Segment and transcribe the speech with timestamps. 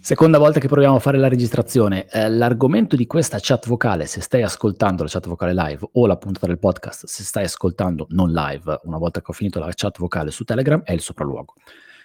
[0.00, 2.06] Seconda volta che proviamo a fare la registrazione.
[2.08, 6.16] Eh, l'argomento di questa chat vocale, se stai ascoltando la chat vocale live o la
[6.16, 9.98] puntata del podcast, se stai ascoltando non live, una volta che ho finito la chat
[9.98, 11.54] vocale su Telegram, è il sopralluogo.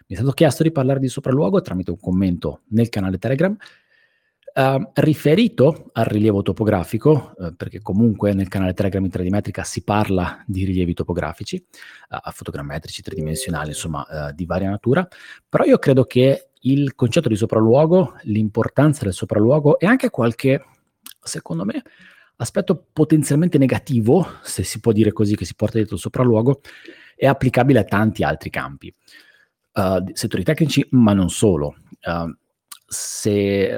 [0.08, 3.56] Mi è stato chiesto di parlare di sopralluogo tramite un commento nel canale Telegram
[4.56, 9.84] Uh, riferito al rilievo topografico, uh, perché comunque nel canale Telegram in 3D Metrica si
[9.84, 11.64] parla di rilievi topografici,
[12.10, 15.08] uh, fotogrammetrici, tridimensionali, insomma, di varia natura,
[15.48, 20.64] però io credo che il concetto di sopralluogo, l'importanza del sopralluogo e anche qualche,
[21.22, 21.84] secondo me,
[22.38, 26.62] aspetto potenzialmente negativo, se si può dire così, che si porta dietro il sopralluogo,
[27.16, 28.94] è applicabile a tanti altri campi.
[30.14, 31.76] settori tecnici, ma non solo.
[32.02, 32.36] Uh,
[32.92, 33.72] se,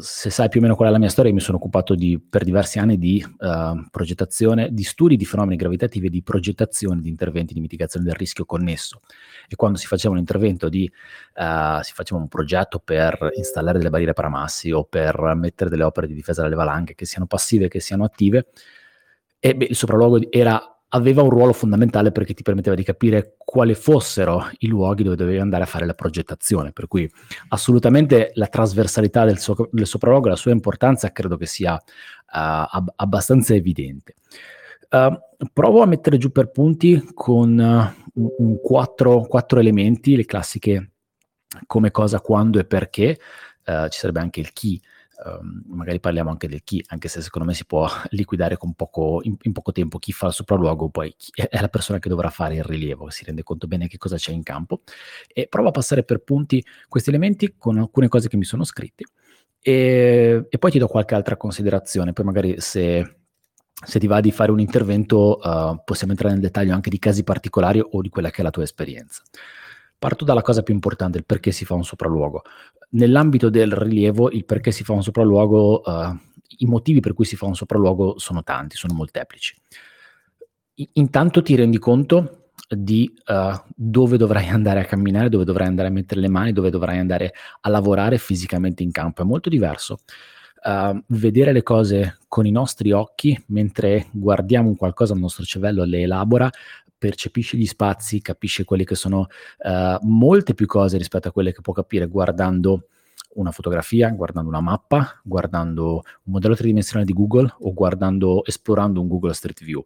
[0.00, 2.44] se, sai più o meno qual è la mia storia, mi sono occupato di, per
[2.44, 7.54] diversi anni di uh, progettazione, di studi di fenomeni gravitativi e di progettazione di interventi
[7.54, 9.00] di mitigazione del rischio connesso.
[9.48, 10.90] E quando si faceva un intervento di,
[11.36, 16.06] uh, si faceva un progetto per installare delle barriere paramassi o per mettere delle opere
[16.06, 18.48] di difesa dalle valanghe, che siano passive, che siano attive,
[19.38, 23.74] e beh, il sopralluogo era aveva un ruolo fondamentale perché ti permetteva di capire quali
[23.74, 26.72] fossero i luoghi dove dovevi andare a fare la progettazione.
[26.72, 27.10] Per cui
[27.48, 31.78] assolutamente la trasversalità del, so- del sopralluogo e la sua importanza credo che sia uh,
[32.30, 34.14] ab- abbastanza evidente.
[34.90, 40.24] Uh, provo a mettere giù per punti con uh, un, un quattro, quattro, elementi, le
[40.24, 40.90] classiche
[41.66, 43.18] come, cosa, quando e perché.
[43.88, 44.80] ci sarebbe anche il chi
[45.24, 49.36] um, magari parliamo anche del chi, anche se secondo me si può liquidare poco, in,
[49.42, 52.64] in, poco tempo chi fa il sopralluogo, poi è la persona che dovrà fare il
[52.64, 54.82] rilievo, si rende conto bene che cosa c'è in campo.
[55.32, 59.04] E provo a passare per punti questi elementi con alcune cose che mi sono scritte.
[59.62, 63.16] E, e poi ti do qualche altra considerazione, poi magari se
[63.82, 67.24] se ti va di fare un intervento, uh, possiamo entrare nel dettaglio anche di casi
[67.24, 69.22] particolari o di quella che è la tua esperienza.
[69.98, 72.42] Parto dalla cosa più importante, il perché si fa un sopralluogo.
[72.90, 76.18] Nell'ambito del rilievo, il perché si fa un sopralluogo, uh,
[76.58, 79.54] i motivi per cui si fa un sopralluogo sono tanti, sono molteplici.
[80.74, 85.88] I- intanto ti rendi conto di uh, dove dovrai andare a camminare, dove dovrai andare
[85.88, 89.22] a mettere le mani, dove dovrai andare a lavorare fisicamente in campo.
[89.22, 90.00] È molto diverso.
[90.62, 95.84] Uh, vedere le cose con i nostri occhi mentre guardiamo un qualcosa, il nostro cervello
[95.84, 96.50] le elabora,
[96.98, 99.26] percepisce gli spazi, capisce quelle che sono
[99.58, 102.88] uh, molte più cose rispetto a quelle che può capire guardando
[103.34, 109.08] una fotografia, guardando una mappa, guardando un modello tridimensionale di Google o guardando, esplorando un
[109.08, 109.84] Google Street View.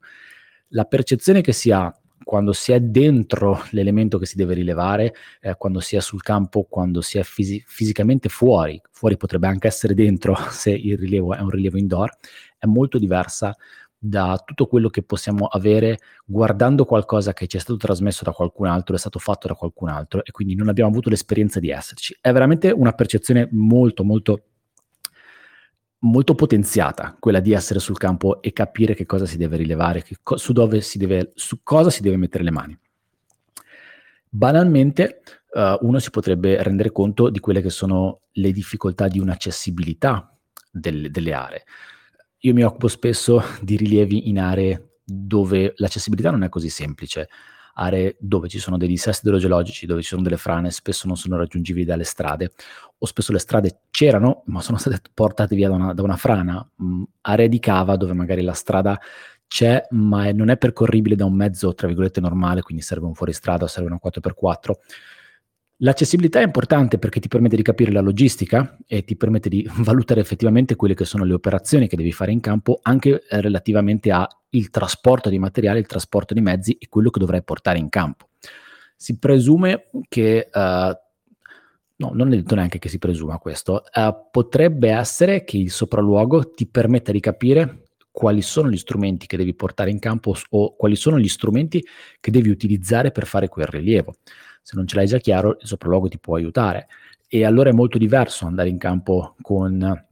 [0.68, 5.56] La percezione che si ha quando si è dentro l'elemento che si deve rilevare, eh,
[5.56, 9.94] quando si è sul campo, quando si è fisi- fisicamente fuori, fuori potrebbe anche essere
[9.94, 12.10] dentro se il rilievo è un rilievo indoor,
[12.58, 13.54] è molto diversa
[14.06, 18.66] da tutto quello che possiamo avere guardando qualcosa che ci è stato trasmesso da qualcun
[18.66, 22.14] altro, è stato fatto da qualcun altro e quindi non abbiamo avuto l'esperienza di esserci.
[22.20, 24.42] È veramente una percezione molto, molto,
[26.04, 30.36] molto potenziata, quella di essere sul campo e capire che cosa si deve rilevare, co-
[30.36, 32.78] su, deve, su cosa si deve mettere le mani.
[34.28, 35.20] Banalmente,
[35.52, 40.36] uh, uno si potrebbe rendere conto di quelle che sono le difficoltà di un'accessibilità
[40.70, 41.64] del, delle aree
[42.44, 47.28] io mi occupo spesso di rilievi in aree dove l'accessibilità non è così semplice,
[47.74, 51.36] aree dove ci sono dei dissesti idrogeologici, dove ci sono delle frane, spesso non sono
[51.36, 52.52] raggiungibili dalle strade,
[52.98, 56.68] o spesso le strade c'erano, ma sono state portate via da una, da una frana,
[56.76, 58.98] mh, mm, aree di cava dove magari la strada
[59.46, 63.14] c'è, ma è, non è percorribile da un mezzo, tra virgolette, normale, quindi serve un
[63.14, 64.72] fuoristrada serve una 4x4
[65.78, 70.20] L'accessibilità è importante perché ti permette di capire la logistica e ti permette di valutare
[70.20, 74.28] effettivamente quelle che sono le operazioni che devi fare in campo anche eh, relativamente al
[74.70, 78.28] trasporto di materiali, il trasporto di mezzi e quello che dovrai portare in campo.
[78.96, 84.90] Si presume che, uh, no, non è detto neanche che si presuma questo, uh, potrebbe
[84.90, 87.83] essere che il sopralluogo ti permetta di capire
[88.14, 91.84] quali sono gli strumenti che devi portare in campo o quali sono gli strumenti
[92.20, 94.14] che devi utilizzare per fare quel rilievo
[94.64, 96.88] se non ce l'hai già chiaro, il sopralluogo ti può aiutare.
[97.28, 100.06] E allora è molto diverso andare in campo con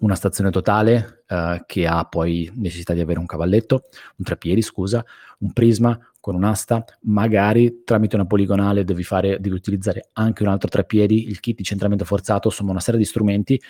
[0.00, 3.82] una stazione totale eh, che ha poi necessità di avere un cavalletto,
[4.16, 5.04] un treppiedi, scusa,
[5.40, 10.68] un prisma con un'asta, magari tramite una poligonale devi, fare, devi utilizzare anche un altro
[10.68, 13.60] treppiedi, il kit di centramento forzato, insomma una serie di strumenti.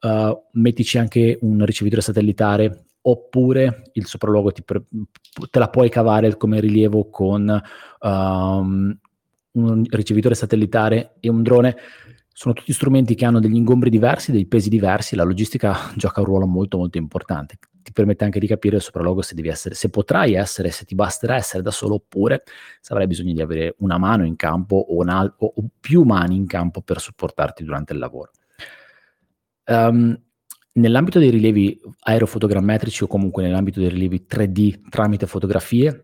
[0.00, 4.84] Uh, mettici anche un ricevitore satellitare oppure il sopralluogo pre-
[5.50, 7.62] te la puoi cavare come rilievo con
[8.00, 8.98] um,
[9.52, 11.76] un ricevitore satellitare e un drone
[12.36, 16.26] sono tutti strumenti che hanno degli ingombri diversi, dei pesi diversi, la logistica gioca un
[16.26, 17.58] ruolo molto molto importante.
[17.84, 20.94] Ti permette anche di capire il sopralluogo se devi essere, se potrai essere, se ti
[20.94, 22.42] basterà essere da solo oppure
[22.80, 26.34] se avrai bisogno di avere una mano in campo o, una, o, o più mani
[26.34, 28.30] in campo per supportarti durante il lavoro.
[29.66, 30.18] Um,
[30.74, 36.02] nell'ambito dei rilievi aerofotogrammetrici o comunque nell'ambito dei rilievi 3D tramite fotografie,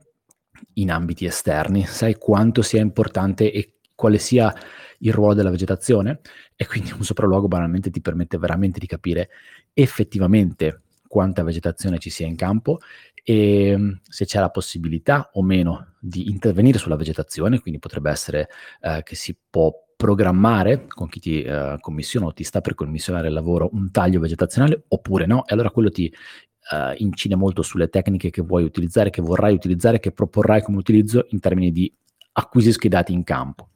[0.74, 4.52] in ambiti esterni, sai quanto sia importante e quale sia
[4.98, 6.20] il ruolo della vegetazione?
[6.54, 9.30] E quindi un sopralluogo banalmente ti permette veramente di capire
[9.72, 12.78] effettivamente quanta vegetazione ci sia in campo
[13.24, 18.48] e mm, se c'è la possibilità o meno di intervenire sulla vegetazione, quindi potrebbe essere
[18.80, 23.28] eh, che si può programmare con chi ti eh, commissiona o ti sta per commissionare
[23.28, 27.90] il lavoro un taglio vegetazionale oppure no, e allora quello ti eh, incide molto sulle
[27.90, 31.92] tecniche che vuoi utilizzare, che vorrai utilizzare, che proporrai come utilizzo in termini di
[32.32, 33.68] acquisisco i dati in campo.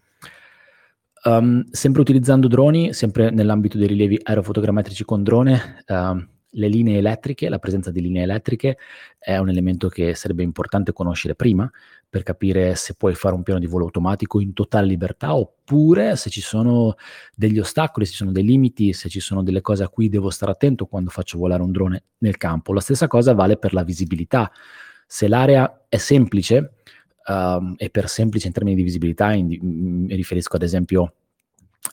[1.24, 7.48] Um, sempre utilizzando droni, sempre nell'ambito dei rilievi aerofotogrammetrici con drone, uh, le linee elettriche,
[7.48, 8.78] la presenza di linee elettriche
[9.18, 11.70] è un elemento che sarebbe importante conoscere prima
[12.08, 16.30] per capire se puoi fare un piano di volo automatico in totale libertà oppure se
[16.30, 16.94] ci sono
[17.34, 20.30] degli ostacoli, se ci sono dei limiti, se ci sono delle cose a cui devo
[20.30, 22.72] stare attento quando faccio volare un drone nel campo.
[22.72, 24.50] La stessa cosa vale per la visibilità.
[25.06, 26.74] Se l'area è semplice,
[27.26, 31.14] um, e per semplice in termini di visibilità, in, mi riferisco ad esempio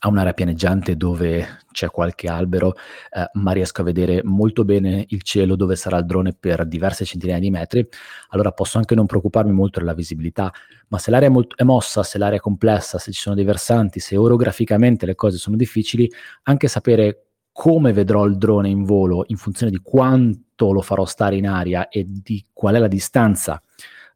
[0.00, 2.74] a un'area pianeggiante dove c'è qualche albero,
[3.10, 7.04] eh, ma riesco a vedere molto bene il cielo dove sarà il drone per diverse
[7.04, 7.86] centinaia di metri,
[8.28, 10.52] allora posso anche non preoccuparmi molto della visibilità,
[10.88, 13.44] ma se l'area è, molto, è mossa, se l'area è complessa, se ci sono dei
[13.44, 16.10] versanti, se orograficamente le cose sono difficili,
[16.44, 21.36] anche sapere come vedrò il drone in volo in funzione di quanto lo farò stare
[21.36, 23.62] in aria e di qual è la distanza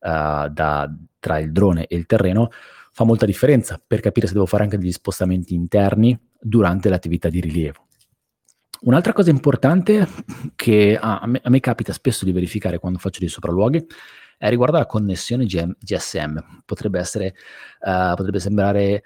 [0.01, 2.51] uh, da, tra il drone e il terreno,
[2.97, 7.41] fa molta differenza per capire se devo fare anche degli spostamenti interni durante l'attività di
[7.41, 7.89] rilievo.
[8.81, 10.09] Un'altra cosa importante
[10.55, 13.85] che a, me, a me, capita spesso di verificare quando faccio dei sopralluoghi
[14.39, 16.63] è riguardo alla connessione GSM.
[16.65, 17.35] Potrebbe, essere,
[17.81, 19.03] uh, potrebbe sembrare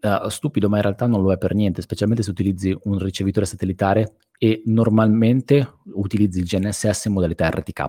[0.00, 3.46] uh, stupido, ma in realtà non lo è per niente, specialmente se utilizzi un ricevitore
[3.46, 7.84] satellitare e normalmente utilizzi il GNSS in modalità RTK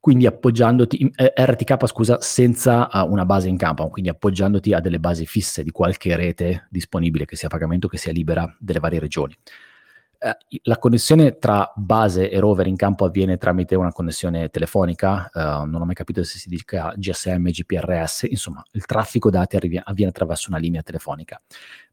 [0.00, 4.98] quindi appoggiandoti, eh, RTK scusa, senza uh, una base in campo, quindi appoggiandoti a delle
[4.98, 8.98] basi fisse di qualche rete disponibile, che sia a pagamento, che sia libera delle varie
[8.98, 9.36] regioni.
[10.18, 10.30] Uh,
[10.62, 15.82] la connessione tra base e rover in campo avviene tramite una connessione telefonica, uh, non
[15.82, 20.48] ho mai capito se si dica GSM, GPRS, insomma il traffico dati arrivi, avviene attraverso
[20.48, 21.38] una linea telefonica.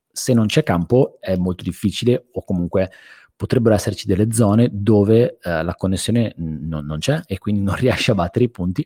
[0.10, 2.90] Se non c'è campo è molto difficile o comunque
[3.38, 8.12] potrebbero esserci delle zone dove eh, la connessione n- non c'è e quindi non riesci
[8.12, 8.86] a battere i punti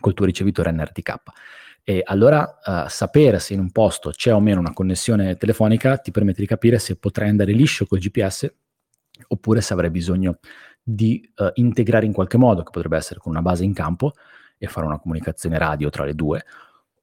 [0.00, 1.14] col tuo ricevitore NRTK.
[1.86, 6.12] E allora uh, sapere se in un posto c'è o meno una connessione telefonica ti
[6.12, 8.50] permette di capire se potrai andare liscio col GPS
[9.28, 10.38] oppure se avrai bisogno
[10.82, 14.12] di uh, integrare in qualche modo, che potrebbe essere con una base in campo
[14.56, 16.44] e fare una comunicazione radio tra le due,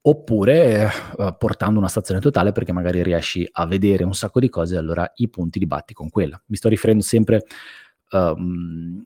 [0.04, 4.76] oppure eh, portando una stazione totale perché magari riesci a vedere un sacco di cose
[4.76, 6.42] e allora i punti li batti con quella.
[6.48, 7.44] Mi sto riferendo sempre
[8.12, 9.04] um,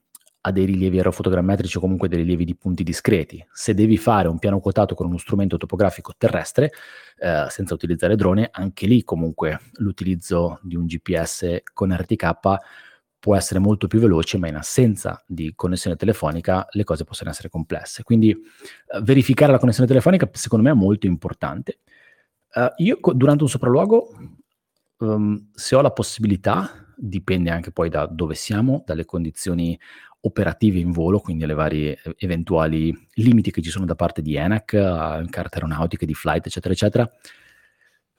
[0.47, 3.44] a dei rilievi aerofotogrammetrici o comunque dei rilievi di punti discreti.
[3.51, 6.71] Se devi fare un piano quotato con uno strumento topografico terrestre,
[7.18, 12.39] eh, senza utilizzare drone, anche lì comunque l'utilizzo di un GPS con RTK
[13.19, 17.50] può essere molto più veloce, ma in assenza di connessione telefonica le cose possono essere
[17.50, 18.03] complesse.
[18.03, 21.79] Quindi uh, verificare la connessione telefonica secondo me è molto importante.
[22.53, 24.09] Uh, io durante un sopralluogo,
[24.97, 29.78] um, se ho la possibilità, dipende anche poi da dove siamo, dalle condizioni
[30.21, 34.71] operative in volo, quindi alle varie eventuali limiti che ci sono da parte di ENAC,
[34.73, 37.11] uh, carte aeronautiche, di flight, eccetera, eccetera.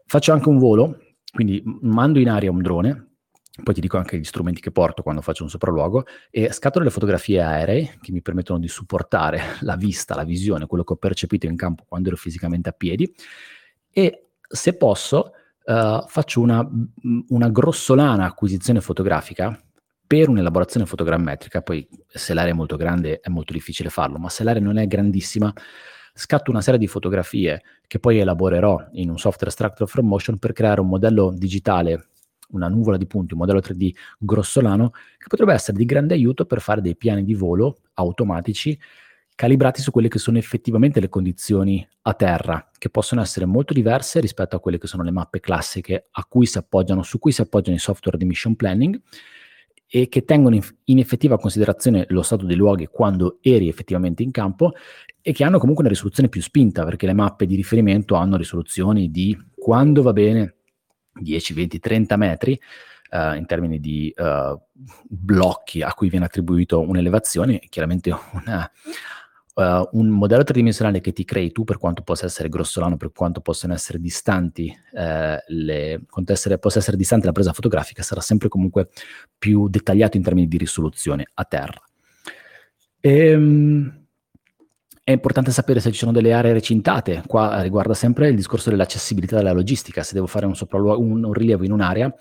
[0.04, 0.98] Faccio anche un volo,
[1.32, 3.15] quindi mando in aria un drone
[3.62, 6.90] poi ti dico anche gli strumenti che porto quando faccio un sopralluogo e scatto delle
[6.90, 11.46] fotografie aeree che mi permettono di supportare la vista, la visione, quello che ho percepito
[11.46, 13.12] in campo quando ero fisicamente a piedi.
[13.90, 15.32] E se posso
[15.64, 16.68] uh, faccio una,
[17.28, 19.58] una grossolana acquisizione fotografica
[20.06, 24.44] per un'elaborazione fotogrammetrica, poi se l'area è molto grande è molto difficile farlo, ma se
[24.44, 25.52] l'area non è grandissima
[26.18, 30.52] scatto una serie di fotografie che poi elaborerò in un software extractor from motion per
[30.52, 32.08] creare un modello digitale
[32.50, 36.60] una nuvola di punti, un modello 3D grossolano, che potrebbe essere di grande aiuto per
[36.60, 38.78] fare dei piani di volo automatici
[39.36, 44.18] calibrati su quelle che sono effettivamente le condizioni a terra, che possono essere molto diverse
[44.18, 48.16] rispetto a quelle che sono le mappe classiche cui su cui si appoggiano i software
[48.16, 48.98] di mission planning
[49.88, 54.72] e che tengono in effettiva considerazione lo stato dei luoghi quando eri effettivamente in campo
[55.20, 59.10] e che hanno comunque una risoluzione più spinta, perché le mappe di riferimento hanno risoluzioni
[59.10, 60.55] di quando va bene
[61.20, 62.60] 10, 20, 30 metri
[63.10, 64.60] uh, in termini di uh,
[65.04, 68.70] blocchi a cui viene attribuito un'elevazione, chiaramente una,
[69.54, 73.40] uh, un modello tridimensionale che ti crei tu, per quanto possa essere grossolano, per quanto
[73.40, 74.76] possano essere distanti,
[75.46, 78.88] le, quanto essere, possa essere distante la presa fotografica, sarà sempre comunque
[79.38, 81.80] più dettagliato in termini di risoluzione a terra.
[83.00, 84.05] Ehm,
[85.06, 89.36] è importante sapere se ci sono delle aree recintate, qua riguarda sempre il discorso dell'accessibilità
[89.36, 92.12] della logistica, se devo fare un, un, un rilievo in un'area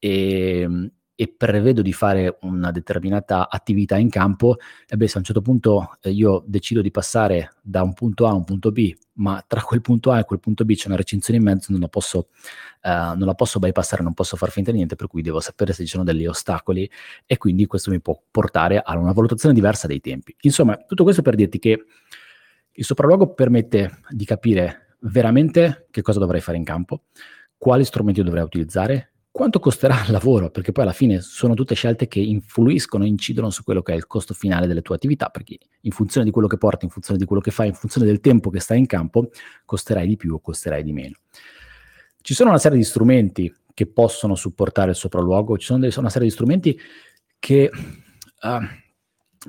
[0.00, 4.56] e, ehm, e, prevedo di fare una determinata attività in campo,
[4.88, 8.26] e beh, se a un certo punto eh, io decido di passare da un punto
[8.26, 10.88] A a un punto B, ma tra quel punto A e quel punto B c'è
[10.88, 12.30] una recinzione in mezzo, non la posso,
[12.82, 15.72] uh, non la posso bypassare, non posso far finta di niente, per cui devo sapere
[15.72, 16.90] se ci sono degli ostacoli
[17.26, 20.34] e quindi questo mi può portare a una valutazione diversa dei tempi.
[20.40, 21.84] Insomma, tutto questo per dirti che
[22.76, 27.04] il sopralluogo permette di capire veramente che cosa dovrei fare in campo,
[27.56, 32.08] quali strumenti dovrei utilizzare, quanto costerà il lavoro, perché poi alla fine sono tutte scelte
[32.08, 35.90] che influiscono, incidono su quello che è il costo finale delle tue attività, perché in
[35.90, 38.50] funzione di quello che porti, in funzione di quello che fai, in funzione del tempo
[38.50, 39.30] che stai in campo,
[39.64, 41.16] costerai di più o costerai di meno.
[42.20, 46.28] Ci sono una serie di strumenti che possono supportare il sopralluogo, ci sono una serie
[46.28, 46.78] di strumenti
[47.38, 47.70] che...
[48.40, 48.82] Uh,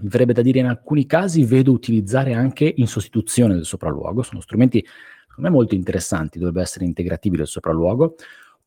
[0.02, 4.86] verrebbe da dire in alcuni casi vedo utilizzare anche in sostituzione del sopralluogo, sono strumenti
[5.28, 8.16] secondo me molto interessanti, dovrebbe essere integratibile il sopralluogo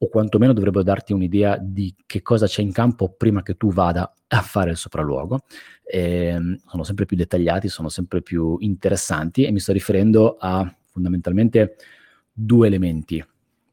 [0.01, 4.13] o quantomeno dovrebbero darti un'idea di che cosa c'è in campo prima che tu vada
[4.29, 5.41] a fare il sopralluogo.
[5.83, 10.73] E, ehm, sono sempre più dettagliati, sono sempre più interessanti e mi sto riferendo a
[10.93, 11.77] fondamentalmente
[12.33, 13.25] due elementi.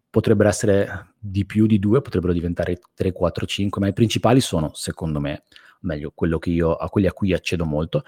[0.10, 4.72] Potrebbero essere di più di due, potrebbero diventare 3, 4, 5, ma i principali sono,
[4.74, 5.44] secondo me,
[5.86, 6.14] meglio,
[6.46, 8.04] io, a quelli a cui accedo molto.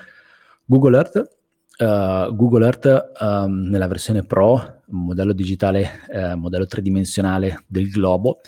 [0.65, 1.37] Google Earth,
[1.79, 8.41] uh, Google Earth um, nella versione Pro, modello digitale, uh, modello tridimensionale del globo,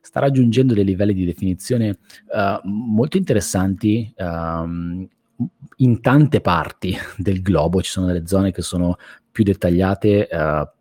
[0.00, 5.06] sta raggiungendo dei livelli di definizione uh, molto interessanti um,
[5.76, 7.82] in tante parti del globo.
[7.82, 8.96] Ci sono delle zone che sono
[9.30, 10.28] più dettagliate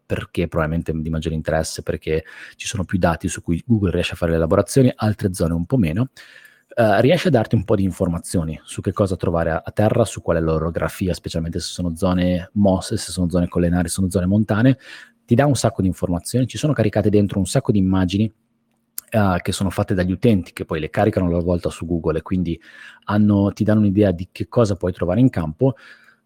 [0.10, 2.25] perché probabilmente di maggiore interesse, perché
[2.56, 5.68] ci sono più dati su cui Google riesce a fare le elaborazioni, altre zone un
[5.68, 6.10] po' meno.
[6.75, 10.05] Uh, riesce a darti un po' di informazioni su che cosa trovare a, a, terra,
[10.05, 14.09] su qual è l'orografia, specialmente se sono zone mosse, se sono zone collinari, se sono
[14.09, 14.77] zone montane,
[15.25, 18.31] ti dà un sacco di informazioni, ci sono caricate dentro un sacco di immagini
[19.11, 22.19] uh, che sono fatte dagli utenti, che poi le caricano a loro volta su Google
[22.19, 22.59] e quindi
[23.05, 25.75] hanno, ti danno un'idea di che cosa puoi trovare in campo.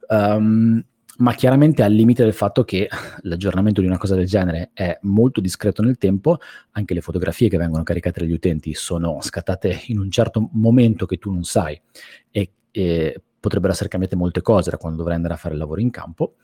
[0.09, 0.83] Um,
[1.17, 2.89] ma chiaramente al limite del fatto che
[3.22, 6.39] l'aggiornamento di una cosa del genere è molto discreto nel tempo,
[6.72, 11.17] anche le fotografie che vengono caricate dagli utenti sono scattate in un certo momento che
[11.17, 11.79] tu non sai
[12.32, 15.82] e, e potrebbero essere cambiate molte cose da quando dovrai andare a fare il lavoro
[15.82, 16.36] in campo.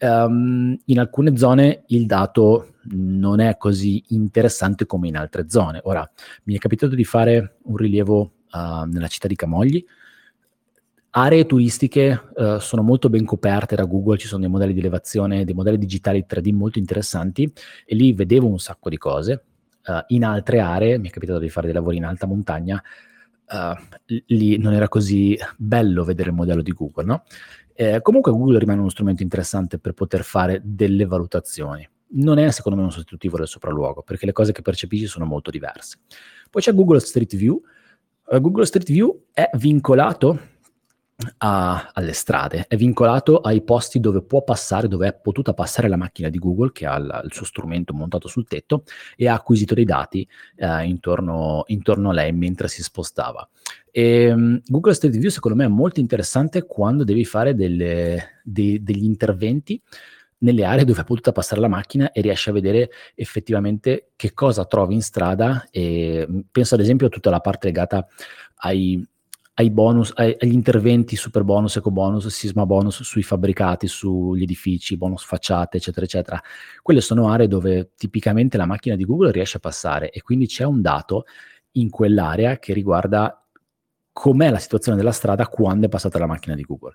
[0.00, 5.80] Um, in alcune zone il dato non è così interessante come in altre zone.
[5.82, 6.08] Ora,
[6.44, 8.20] mi è capitato di fare un rilievo
[8.52, 9.84] uh, nella città di Camogli,
[11.22, 15.44] aree turistiche uh, sono molto ben coperte da Google, ci sono dei modelli di elevazione,
[15.44, 17.50] dei modelli digitali 3D molto interessanti
[17.84, 19.44] e lì vedevo un sacco di cose.
[19.84, 22.82] Uh, in altre aree, mi è capitato di fare dei lavori in alta montagna,
[23.48, 23.96] uh,
[24.26, 27.24] lì non era così bello vedere il modello di Google, no?
[27.74, 31.88] Eh, comunque Google rimane uno strumento interessante per poter fare delle valutazioni.
[32.10, 35.50] Non è secondo me un sostitutivo del sopralluogo, perché le cose che percepisci sono molto
[35.50, 35.98] diverse.
[36.50, 37.62] Poi c'è Google Street View.
[38.40, 40.56] Google Street View è vincolato
[41.38, 45.96] a, alle strade, è vincolato ai posti dove può passare, dove è potuta passare la
[45.96, 48.84] macchina di Google che ha il, il suo strumento montato sul tetto
[49.16, 53.48] e ha acquisito dei dati eh, intorno, intorno, a lei mentre si spostava.
[53.90, 58.80] E, um, Google Street View secondo me è molto interessante quando devi fare delle, de,
[58.82, 59.80] degli interventi
[60.40, 64.64] nelle aree dove è potuta passare la macchina e riesci a vedere effettivamente che cosa
[64.66, 68.06] trovi in strada e penso ad esempio a tutta la parte legata
[68.58, 69.04] ai,
[69.58, 74.96] ai bonus, ai, agli interventi super bonus, eco bonus, sisma bonus sui fabbricati, sugli edifici,
[74.96, 76.40] bonus facciate, eccetera, eccetera.
[76.80, 80.62] Quelle sono aree dove tipicamente la macchina di Google riesce a passare e quindi c'è
[80.62, 81.24] un dato
[81.72, 83.44] in quell'area che riguarda
[84.12, 86.94] com'è la situazione della strada quando è passata la macchina di Google.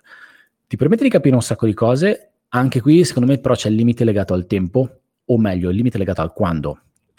[0.66, 3.74] Ti permette di capire un sacco di cose, anche qui secondo me però c'è il
[3.74, 6.78] limite legato al tempo, o meglio, il limite legato al quando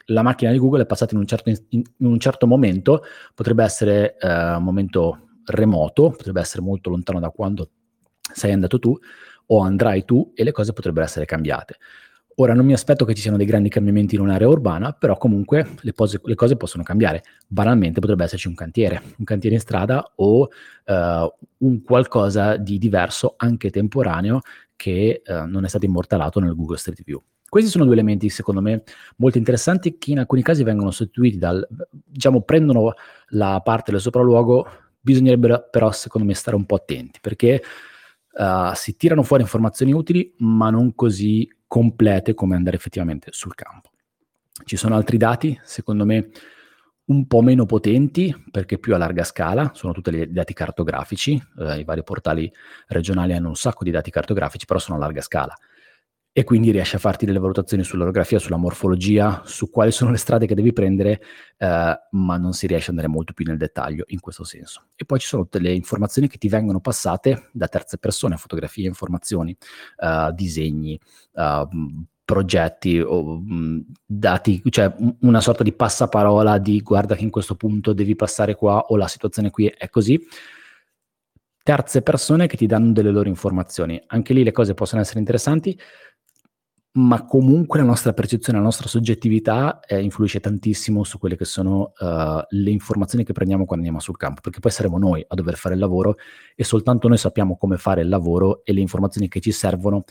[0.10, 3.64] la macchina di Google è passata in un certo, in, in un certo momento, potrebbe
[3.64, 7.70] essere uh, un momento remoto, potrebbe essere molto lontano da quando
[8.34, 8.98] sei andato tu
[9.48, 11.78] o andrai tu e le cose potrebbero essere cambiate.
[12.38, 15.76] Ora non mi aspetto che ci siano dei grandi cambiamenti in un'area urbana, però comunque
[15.80, 17.24] le, pose, le cose possono cambiare.
[17.48, 23.36] Banalmente potrebbe esserci un cantiere, un cantiere in strada o uh, un qualcosa di diverso,
[23.38, 24.42] anche temporaneo,
[24.76, 27.24] che uh, non è stato immortalato nel Google Street View.
[27.48, 28.84] Questi sono due elementi, secondo me,
[29.18, 31.66] molto interessanti che in alcuni casi vengono sostituiti dal,
[32.04, 32.96] diciamo, prendono
[33.28, 34.68] la parte del sopralluogo
[35.06, 37.62] Bisognerebbe però, secondo me, stare un po' attenti perché
[38.32, 43.92] uh, si tirano fuori informazioni utili, ma non così complete come andare effettivamente sul campo.
[44.64, 46.30] Ci sono altri dati, secondo me,
[47.06, 51.82] un po' meno potenti perché più a larga scala, sono tutti i dati cartografici, eh,
[51.82, 52.52] i vari portali
[52.88, 55.56] regionali hanno un sacco di dati cartografici, però sono a larga scala
[56.38, 60.46] e quindi riesci a farti delle valutazioni sull'orografia, sulla morfologia, su quali sono le strade
[60.46, 61.22] che devi prendere,
[61.56, 64.88] eh, ma non si riesce ad andare molto più nel dettaglio in questo senso.
[64.96, 68.86] E poi ci sono tutte le informazioni che ti vengono passate da terze persone, fotografie,
[68.86, 69.56] informazioni,
[69.98, 71.00] eh, disegni,
[71.36, 71.68] eh,
[72.26, 77.94] progetti o mh, dati, cioè una sorta di passaparola di guarda che in questo punto
[77.94, 80.20] devi passare qua o la situazione qui è così.
[81.64, 84.00] Terze persone che ti danno delle loro informazioni.
[84.08, 85.76] Anche lì le cose possono essere interessanti,
[86.98, 91.94] ma comunque la nostra percezione, la nostra soggettività eh, influisce tantissimo su quelle che sono
[92.00, 95.56] uh, le informazioni che prendiamo quando andiamo sul campo, perché poi saremo noi a dover
[95.56, 96.16] fare il lavoro
[96.56, 100.06] e soltanto noi sappiamo come fare il lavoro e le informazioni che ci servono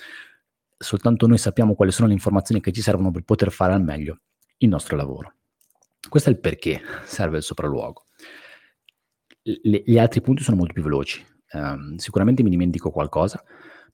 [0.84, 4.20] soltanto noi sappiamo quali sono le informazioni che ci servono per poter fare al meglio
[4.58, 5.34] il nostro lavoro.
[6.08, 8.06] Questo è il perché serve il sopralluogo.
[9.42, 11.24] Le, gli altri punti sono molto più veloci.
[11.52, 13.42] Um, sicuramente mi dimentico qualcosa,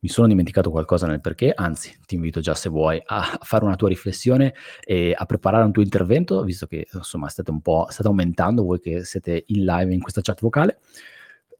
[0.01, 3.77] mi sono dimenticato qualcosa nel perché, anzi ti invito già se vuoi a fare una
[3.77, 8.09] tua riflessione e a preparare un tuo intervento, visto che insomma state un po' state
[8.09, 10.79] aumentando voi che siete in live in questa chat vocale.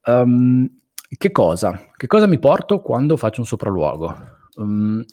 [0.07, 0.69] Um,
[1.07, 1.91] che cosa?
[1.95, 4.17] Che cosa mi porto quando faccio un sopralluogo?
[4.55, 5.05] Um,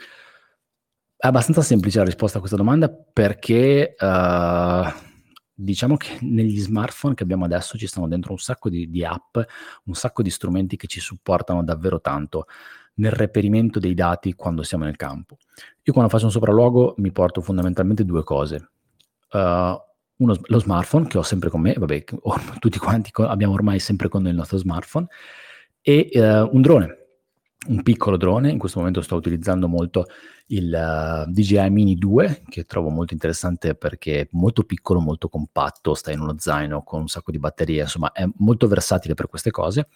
[1.19, 5.05] è abbastanza semplice la risposta a questa domanda perché uh,
[5.53, 9.37] diciamo che negli smartphone che abbiamo adesso ci stanno dentro un sacco di, di, app,
[9.85, 12.45] un sacco di strumenti che ci supportano davvero tanto
[12.97, 15.37] nel reperimento dei dati quando siamo nel campo.
[15.83, 18.69] Io quando faccio un sopralluogo mi porto fondamentalmente due cose.
[19.31, 19.75] Uh,
[20.19, 22.03] uno, lo smartphone che ho sempre con me, vabbè,
[22.59, 25.07] tutti quanti abbiamo ormai sempre con noi il nostro smartphone,
[25.81, 26.97] e uh, un drone
[27.67, 30.05] un piccolo drone, in questo momento sto utilizzando molto
[30.47, 35.93] il uh, DJI Mini 2 che trovo molto interessante perché è molto piccolo, molto compatto,
[35.93, 39.51] sta in uno zaino con un sacco di batterie, insomma è molto versatile per queste
[39.51, 39.87] cose.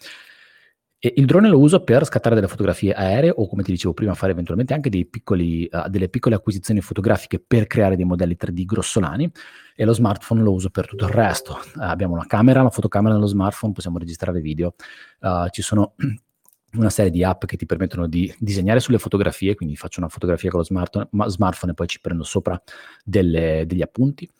[1.04, 4.14] E il drone lo uso per scattare delle fotografie aeree o come ti dicevo prima
[4.14, 9.28] fare eventualmente anche piccoli, uh, delle piccole acquisizioni fotografiche per creare dei modelli 3D grossolani
[9.74, 11.54] e lo smartphone lo uso per tutto il resto.
[11.74, 14.76] Uh, abbiamo una camera, una fotocamera nello smartphone, possiamo registrare video,
[15.22, 15.94] uh, ci sono
[16.74, 20.50] una serie di app che ti permettono di disegnare sulle fotografie, quindi faccio una fotografia
[20.50, 22.62] con lo smartphone, smartphone e poi ci prendo sopra
[23.02, 24.30] delle, degli appunti.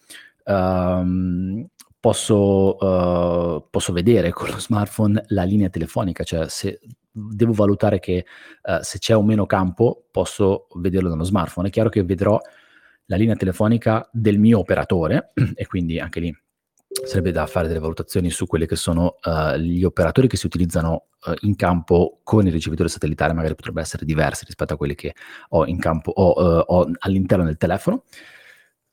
[0.45, 1.67] Um,
[2.03, 8.27] posso, uh, posso, vedere con lo smartphone la linea telefonica, cioè se devo valutare che
[8.63, 11.69] uh, se c'è o meno campo posso vederlo dallo smartphone.
[11.69, 12.41] È chiaro che vedrò
[13.05, 16.37] la linea telefonica del mio operatore e quindi anche lì
[17.07, 21.05] sarebbe da fare delle valutazioni su quelli che sono uh, gli operatori che si utilizzano
[21.25, 25.15] uh, in campo con il ricevitore satellitare, magari potrebbero essere diversi rispetto a quelli che
[25.51, 28.03] ho in campo o uh, all'interno del telefono.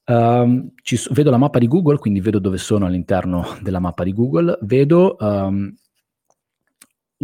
[0.09, 4.11] Um, ci, vedo la mappa di Google, quindi vedo dove sono all'interno della mappa di
[4.11, 5.71] Google, vedo um,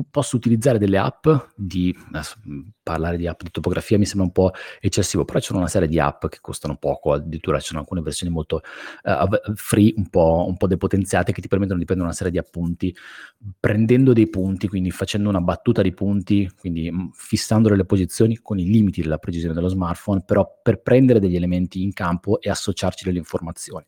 [0.10, 2.36] posso utilizzare delle app di adesso,
[2.84, 5.88] parlare di app di topografia mi sembra un po' eccessivo, però ci sono una serie
[5.88, 8.62] di app che costano poco, addirittura ci sono alcune versioni molto
[9.04, 12.38] uh, free, un po', un po', depotenziate che ti permettono di prendere una serie di
[12.38, 12.96] appunti,
[13.60, 18.66] prendendo dei punti, quindi facendo una battuta di punti, quindi fissando le posizioni con i
[18.66, 23.20] limiti della precisione dello smartphone, però per prendere degli elementi in campo e associarci delle
[23.20, 23.86] informazioni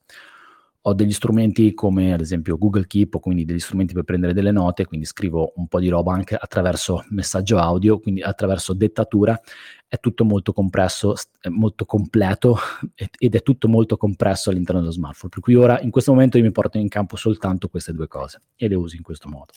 [0.88, 4.86] ho degli strumenti come ad esempio Google Keep, quindi degli strumenti per prendere delle note,
[4.86, 9.38] quindi scrivo un po' di roba anche attraverso messaggio audio, quindi attraverso dettatura,
[9.86, 11.14] è tutto molto compresso,
[11.50, 12.58] molto completo
[12.96, 15.30] ed è tutto molto compresso all'interno dello smartphone.
[15.30, 18.44] Per cui ora, in questo momento, io mi porto in campo soltanto queste due cose
[18.56, 19.52] e le uso in questo modo.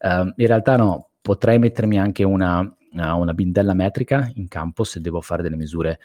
[0.00, 2.60] Uh, in realtà no, potrei mettermi anche una,
[2.90, 6.00] una, bindella metrica in campo se devo fare delle misure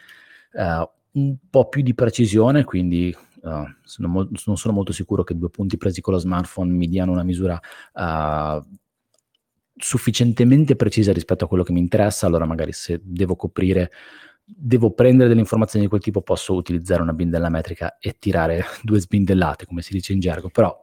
[0.54, 3.14] uh, un po' più di precisione, quindi
[3.48, 6.90] Uh, sono mo- non sono molto sicuro che due punti presi con lo smartphone mi
[6.90, 7.58] diano una misura
[7.94, 8.62] uh,
[9.78, 13.92] sufficientemente precisa rispetto a quello che mi interessa, allora magari se devo coprire,
[14.44, 19.00] devo prendere delle informazioni di quel tipo, posso utilizzare una bindella metrica e tirare due
[19.00, 20.76] sbindellate, come si dice in gergo, però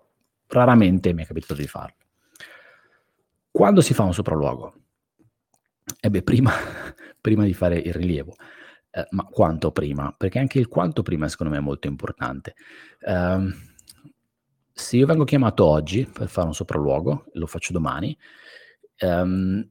[0.47, 1.97] raramente mi è capitato di farlo.
[3.51, 4.75] Quando si fa un sopralluogo?
[6.01, 6.53] Eh beh, prima,
[7.21, 8.35] prima di fare il rilievo
[8.95, 10.15] eh, ma quanto prima?
[10.17, 12.55] Perché anche il quanto prima secondo me è molto importante.
[13.01, 13.51] Uh,
[14.73, 18.17] se io vengo chiamato oggi per fare un sopralluogo, lo faccio domani,
[19.01, 19.69] um,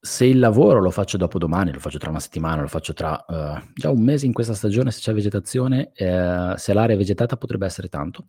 [0.00, 3.24] se il lavoro lo faccio dopo domani, lo faccio tra una settimana, lo faccio tra
[3.26, 7.36] uh, già un mese in questa stagione, se c'è vegetazione, eh, se l'area è vegetata
[7.36, 8.26] potrebbe essere tanto.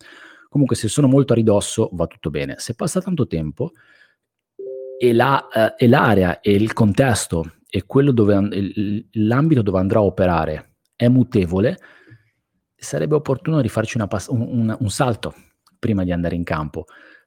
[0.48, 2.56] Comunque se sono molto a ridosso va tutto bene.
[2.60, 3.72] Se passa tanto tempo,
[5.08, 10.04] e, la, uh, e l'area e il contesto e quello dove, l'ambito dove andrà a
[10.04, 11.78] operare è mutevole,
[12.76, 15.34] sarebbe opportuno rifarci pass- un, un, un salto
[15.78, 16.86] prima di andare in campo,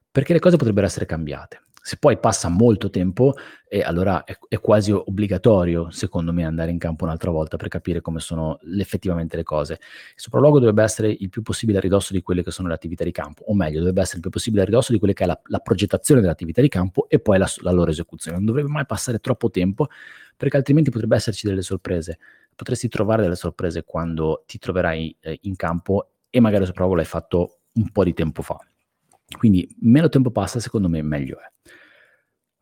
[0.09, 1.61] perché le cose potrebbero essere cambiate.
[1.89, 3.33] Se poi passa molto tempo,
[3.67, 7.99] eh, allora è, è, quasi obbligatorio, secondo me, andare in campo un'altra volta per capire
[7.99, 9.73] come sono effettivamente le cose.
[9.73, 13.03] Il sopralluogo dovrebbe essere il più possibile a ridosso di quelle che sono le attività
[13.03, 15.25] di campo, o meglio, dovrebbe essere il più possibile a ridosso di quelle che è
[15.25, 18.37] la, la progettazione dell'attività di campo e poi la, la loro esecuzione.
[18.37, 19.87] Non dovrebbe mai passare troppo tempo,
[20.37, 22.19] perché altrimenti potrebbe esserci delle sorprese.
[22.55, 27.09] Potresti trovare delle sorprese quando ti troverai eh, in campo e magari il sopralluogo l'hai
[27.09, 28.59] fatto un po' di tempo fa.
[29.37, 31.77] Quindi meno tempo passa, secondo me meglio è.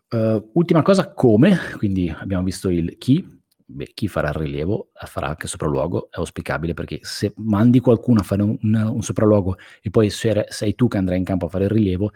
[0.10, 3.38] Uh, ultima cosa, come, quindi abbiamo visto il chi,
[3.70, 8.24] Beh, chi farà il rilievo farà anche sopralluogo, è auspicabile perché se mandi qualcuno a
[8.24, 11.72] fare un, un sopralluogo e poi sei tu che andrai in campo a fare il
[11.72, 12.13] rilievo,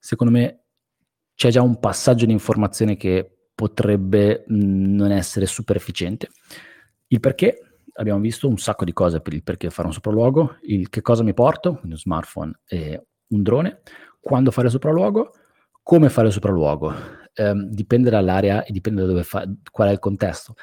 [0.00, 0.64] secondo me
[1.36, 6.30] c'è già un passaggio di informazione che potrebbe mh, non essere super efficiente.
[7.06, 7.60] Il perché,
[7.94, 11.22] abbiamo visto un sacco di cose per il perché fare un sopralluogo, il che cosa
[11.22, 13.82] mi porto, quindi un smartphone e un drone,
[14.18, 15.30] quando fare il sopralluogo,
[15.84, 16.92] come fare il sopralluogo.
[17.40, 20.56] Eh, dipende dall'area e dipende da dove fa, qual è il contesto.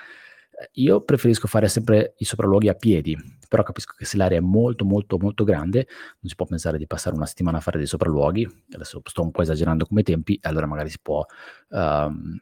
[0.73, 4.85] Io preferisco fare sempre i sopralluoghi a piedi, però capisco che se l'area è molto
[4.85, 5.87] molto molto grande
[6.19, 9.31] non si può pensare di passare una settimana a fare dei sopralluoghi, adesso sto un
[9.31, 11.25] po' esagerando come tempi, allora magari si può
[11.69, 12.39] um,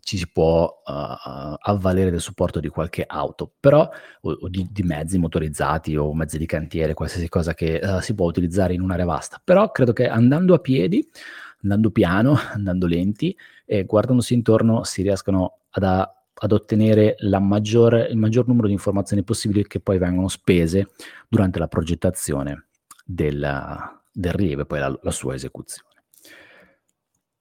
[0.00, 3.88] ci si può uh, avvalere del supporto di qualche auto, però
[4.22, 8.14] o, o di, di, mezzi motorizzati o mezzi di cantiere, qualsiasi cosa che uh, si
[8.14, 9.40] può utilizzare in un'area vasta.
[9.42, 11.08] Però credo che andando a piedi,
[11.62, 18.16] andando piano, andando lenti e guardandosi intorno si riescano ad, a, ad ottenere maggior, il
[18.16, 20.88] maggior numero di informazioni possibili che poi vengono spese
[21.28, 22.66] durante la progettazione
[23.04, 23.46] del,
[24.12, 25.90] del rilievo e poi la, la sua esecuzione.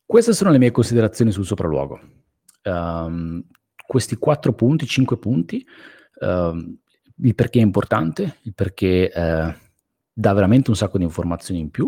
[0.05, 2.19] Queste sono le mie considerazioni sul sopralluogo
[2.63, 3.43] um,
[3.85, 5.65] questi quattro punti, cinque punti,
[6.19, 6.77] uh,
[7.23, 9.53] il perché è importante, il perché uh,
[10.13, 11.87] dà veramente un sacco di informazioni in più.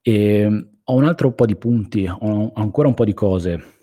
[0.00, 3.80] E ho un altro po' di punti, ho ancora un po' di cose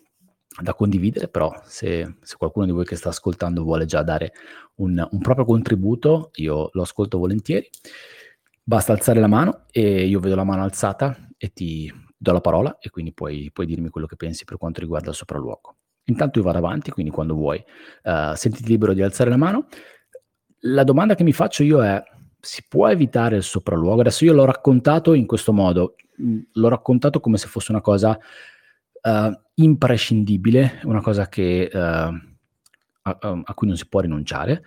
[0.62, 4.34] da condividere, però se, se qualcuno di voi che sta ascoltando vuole già dare
[4.76, 7.70] un, un proprio contributo, io lo ascolto volentieri.
[8.64, 12.78] Basta alzare la mano e io vedo la mano alzata e ti do la parola
[12.80, 15.78] e quindi puoi, puoi dirmi quello che pensi per quanto riguarda il sopralluogo.
[16.06, 17.64] Intanto io vado avanti, quindi quando vuoi,
[18.04, 19.68] uh, sentiti libero di alzare la mano.
[20.64, 22.04] La domanda che mi faccio io è,
[22.40, 24.02] si può evitare il sopralluogo?
[24.02, 28.18] Adesso io l'ho raccontato in questo modo, mm, l'ho raccontato come se fosse una cosa
[29.02, 32.12] uh, imprescindibile, una cosa che, uh, a,
[33.02, 34.64] a, cui non si può rinunciare,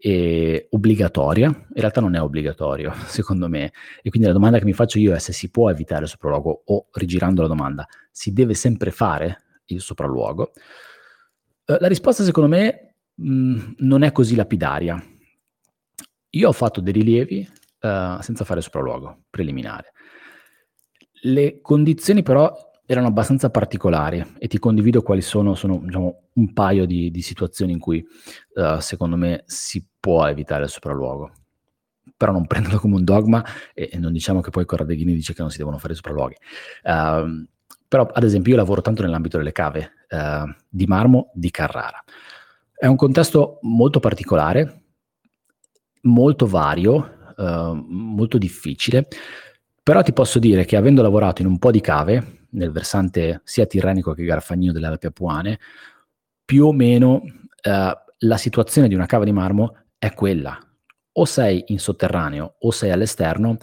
[0.00, 3.72] e obbligatoria, in realtà non è obbligatorio, secondo me.
[4.02, 6.62] E quindi la domanda che mi faccio io è se si può evitare il sopralluogo
[6.66, 10.52] o, rigirando la domanda, si deve sempre fare il sopralluogo?
[11.64, 15.02] Eh, la risposta secondo me mh, mm, non è così lapidaria.
[16.30, 17.48] Io ho fatto dei rilievi
[17.80, 19.92] uh, senza fare sopralluogo preliminare.
[21.22, 22.54] Le condizioni però
[22.86, 27.72] erano abbastanza particolari e ti condivido quali sono, sono diciamo, un paio di, di, situazioni
[27.72, 28.04] in cui
[28.54, 31.32] uh, secondo me si può evitare il sopralluogo.
[32.16, 35.42] Però non prendilo come un dogma e, e non diciamo che poi Corradeghini dice che
[35.42, 36.36] non si devono fare sopralluoghi.
[36.84, 37.46] Uh,
[37.88, 42.04] però, ad esempio, io lavoro tanto nell'ambito delle cave eh, di marmo di Carrara.
[42.74, 44.77] È un contesto molto particolare,
[46.02, 49.06] molto vario, eh, molto difficile,
[49.82, 53.66] però ti posso dire che avendo lavorato in un po' di cave, nel versante sia
[53.66, 55.58] tirrenico che garfagnino delle Alpi Apuane,
[56.44, 57.22] più o meno
[57.62, 60.58] eh, la situazione di una cava di marmo è quella.
[61.12, 63.56] O sei in sotterraneo o sei all'esterno,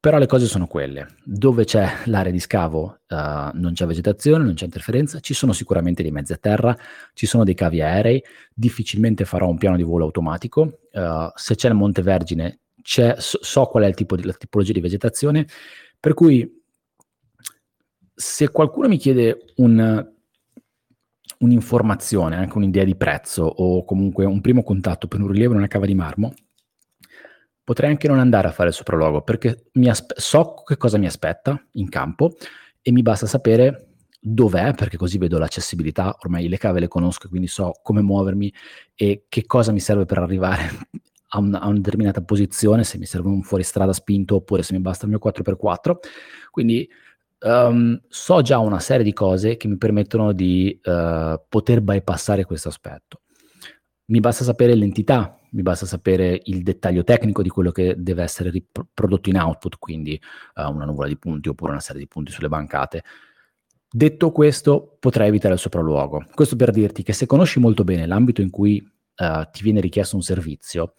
[0.00, 1.08] però le cose sono quelle.
[1.22, 3.14] Dove c'è l'area di scavo uh,
[3.52, 6.74] non c'è vegetazione, non c'è interferenza, ci sono sicuramente dei mezzi a terra,
[7.12, 10.80] ci sono dei cavi aerei, difficilmente farò un piano di volo automatico.
[10.92, 15.46] Uh, se c'è il Monte Vergine, so, qual è tipo di, la tipologia di vegetazione,
[16.00, 16.50] per cui
[18.14, 20.12] se qualcuno mi chiede un,
[21.38, 25.68] un'informazione, anche un'idea di prezzo o comunque un primo contatto per un rilievo in una
[25.68, 26.32] cava di marmo,
[27.70, 31.64] potrei anche non andare a fare il sopralluogo perché aspe- so che cosa mi aspetta
[31.74, 32.32] in campo
[32.82, 37.46] e mi basta sapere dov'è, perché così vedo l'accessibilità, ormai le cave le conosco, quindi
[37.46, 38.52] so come muovermi
[38.96, 40.68] e che cosa mi serve per arrivare
[41.28, 44.80] a, un, a una determinata posizione, se mi serve un fuoristrada spinto oppure se mi
[44.80, 45.94] basta il mio 4x4.
[46.50, 46.90] Quindi
[47.42, 52.66] um, so già una serie di cose che mi permettono di uh, poter bypassare questo
[52.66, 53.20] aspetto.
[54.06, 58.50] Mi basta sapere l'entità mi basta sapere il dettaglio tecnico di quello che deve essere
[58.50, 60.20] riprodotto in output, quindi
[60.56, 63.04] uh, una nuvola di punti oppure una serie di punti sulle bancate.
[63.92, 66.26] Detto questo, potrai evitare il sopralluogo.
[66.32, 70.16] Questo per dirti che se conosci molto bene l'ambito in cui uh, ti viene richiesto
[70.16, 70.94] un servizio,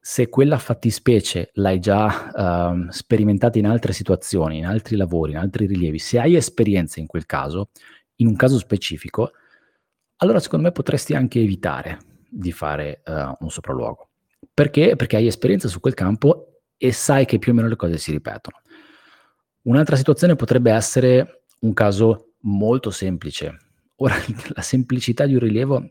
[0.00, 5.66] se quella fattispecie l'hai già uh, sperimentata in altre situazioni, in altri lavori, in altri
[5.66, 7.70] rilievi, se hai esperienza in quel caso,
[8.16, 9.32] in un caso specifico,
[10.16, 14.10] allora secondo me potresti anche evitare di fare uh, un sopralluogo.
[14.52, 14.96] Perché?
[14.96, 18.10] Perché hai esperienza su quel campo e sai che più o meno le cose si
[18.10, 18.60] ripetono.
[19.62, 23.56] Un'altra situazione potrebbe essere un caso molto semplice.
[23.96, 24.14] Ora,
[24.54, 25.88] la semplicità di un rilievo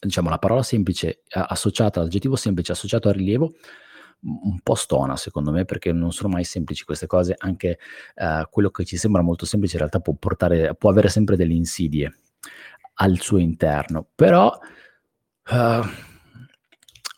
[0.00, 3.54] diciamo, la parola semplice associata, l'aggettivo semplice associato al rilievo,
[4.20, 7.78] un po' stona secondo me perché non sono mai semplici queste cose, anche
[8.16, 11.52] uh, quello che ci sembra molto semplice in realtà può, portare, può avere sempre delle
[11.52, 12.20] insidie
[12.94, 14.56] al suo interno, però
[15.50, 15.86] uh,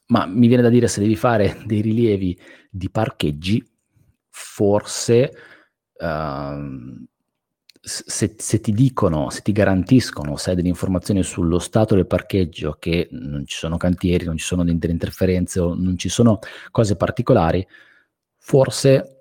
[0.09, 2.39] ma mi viene da dire se devi fare dei rilievi
[2.71, 3.65] di parcheggi,
[4.29, 5.33] forse
[5.99, 7.07] uh,
[7.81, 12.77] se, se, ti dicono, se ti garantiscono, se hai delle informazioni sullo stato del parcheggio,
[12.79, 16.41] che non ci sono cantieri, non ci sono delle interferenze non ci sono
[16.73, 17.67] cose particolari,
[18.39, 19.16] forse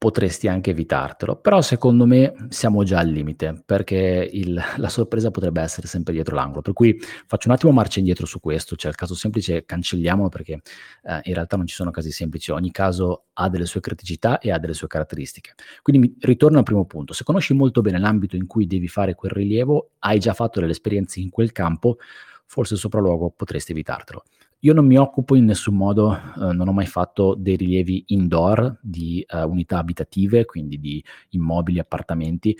[0.00, 1.36] potresti anche evitartelo.
[1.36, 6.34] Però secondo me siamo già al limite, perché il, la sorpresa potrebbe essere sempre dietro
[6.34, 6.62] l'angolo.
[6.62, 10.62] Per cui faccio un attimo marcia indietro su questo, cioè il caso semplice cancelliamolo perché
[11.02, 14.50] eh, in realtà non ci sono casi semplici, ogni caso ha delle sue criticità e
[14.50, 15.52] ha delle sue caratteristiche.
[15.82, 19.14] Quindi mi, ritorno al primo punto, se conosci molto bene l'ambito in cui devi fare
[19.14, 21.98] quel rilievo, hai già fatto delle esperienze in quel campo,
[22.46, 24.24] forse il sopralluogo potresti evitartelo.
[24.60, 28.78] Io non mi occupo in nessun modo, eh, non ho mai fatto dei rilievi indoor
[28.82, 32.54] di uh, unità abitative, quindi di immobili, appartamenti,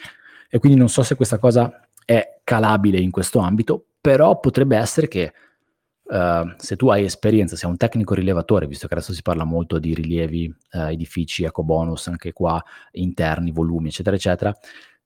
[0.48, 5.08] e quindi non so se questa cosa è calabile in questo ambito, però potrebbe essere
[5.08, 5.32] che
[6.04, 9.78] uh, se tu hai esperienza, sei un tecnico rilevatore, visto che adesso si parla molto
[9.78, 14.56] di rilievi, uh, edifici, ecobonus, anche qua interni, volumi, eccetera, eccetera,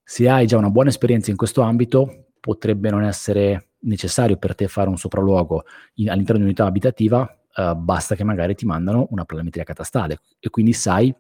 [0.03, 4.69] se hai già una buona esperienza in questo ambito, potrebbe non essere necessario per te
[4.69, 9.25] fare un sopralluogo in, all'interno di un'unità abitativa, uh, basta che magari ti mandano una
[9.25, 11.15] planimetria catastale e quindi sai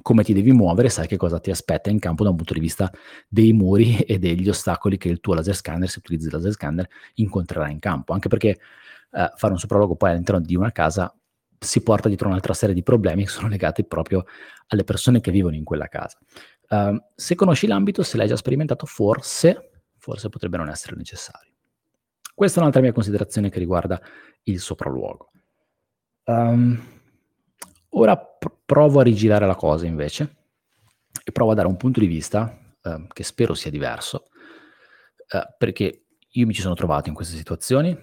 [0.00, 2.60] come ti devi muovere, sai che cosa ti aspetta in campo da un punto di
[2.60, 2.90] vista
[3.28, 6.88] dei muri e degli ostacoli che il tuo laser scanner, se utilizzi il laser scanner,
[7.14, 8.12] incontrerà in campo.
[8.12, 8.58] Anche perché
[9.10, 11.14] uh, fare un sopralluogo poi all'interno di una casa
[11.58, 14.24] si porta dietro un'altra serie di problemi che sono legati proprio
[14.68, 16.18] alle persone che vivono in quella casa.
[16.68, 21.51] Uh, se conosci l'ambito, se l'hai già sperimentato, forse, forse potrebbe non essere necessario.
[22.42, 24.02] Questa è un'altra mia considerazione che riguarda
[24.42, 25.30] il sopralluogo.
[26.24, 26.76] Um,
[27.90, 30.38] ora pr- provo a rigirare la cosa invece
[31.22, 34.24] e provo a dare un punto di vista uh, che spero sia diverso,
[35.34, 37.96] uh, perché io mi ci sono trovato in queste situazioni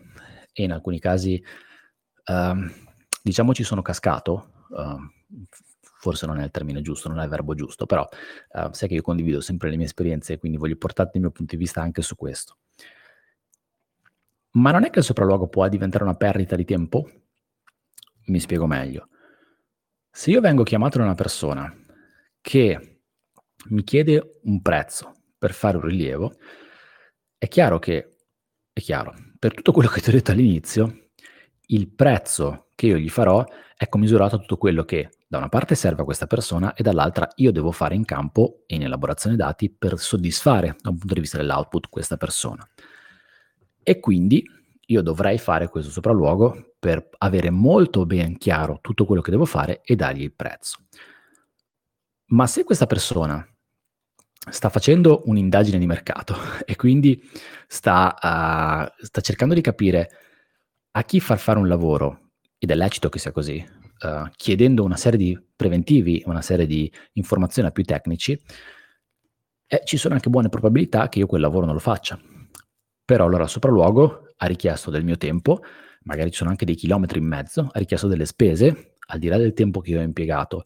[0.54, 1.44] e in alcuni casi,
[2.28, 2.72] uh,
[3.22, 4.68] diciamo, ci sono cascato.
[5.82, 8.08] forse non è il termine giusto, non è il verbo giusto, però
[8.72, 11.58] sai che io condivido sempre le mie esperienze e quindi voglio portarti il mio punto
[11.58, 12.56] di vista anche su questo.
[14.52, 17.10] Ma non è che il sopralluogo può diventare una perdita di tempo?
[18.26, 19.10] Mi spiego meglio.
[20.12, 21.74] Se io vengo chiamato da una persona
[22.42, 23.02] che
[23.70, 26.34] mi chiede un prezzo per fare un rilievo,
[27.38, 28.16] è chiaro che,
[28.74, 31.10] è chiaro, per tutto quello che ti ho detto all'inizio,
[31.68, 35.76] il prezzo che io gli farò è commisurato a tutto quello che da una parte
[35.76, 39.70] serve a questa persona e dall'altra io devo fare in campo e in elaborazione dati
[39.70, 42.68] per soddisfare da un punto di vista dell'output questa persona.
[43.84, 44.44] E quindi
[44.90, 49.82] io dovrei fare questo sopralluogo per avere molto ben chiaro tutto quello che devo fare
[49.84, 50.78] e dargli il prezzo.
[52.28, 53.46] Ma se questa persona
[54.50, 57.22] sta facendo un'indagine di mercato e quindi
[57.68, 60.10] sta, uh, sta, cercando di capire
[60.92, 63.64] a chi far fare un lavoro, ed è lecito che sia così,
[64.02, 68.40] uh, chiedendo una serie di preventivi, una serie di informazioni a più tecnici,
[69.68, 72.20] eh, ci sono anche buone probabilità che io quel lavoro non lo faccia
[73.10, 75.64] però allora il sopralluogo ha richiesto del mio tempo,
[76.04, 79.38] magari ci sono anche dei chilometri in mezzo, ha richiesto delle spese, al di là
[79.38, 80.66] del tempo che io ho impiegato,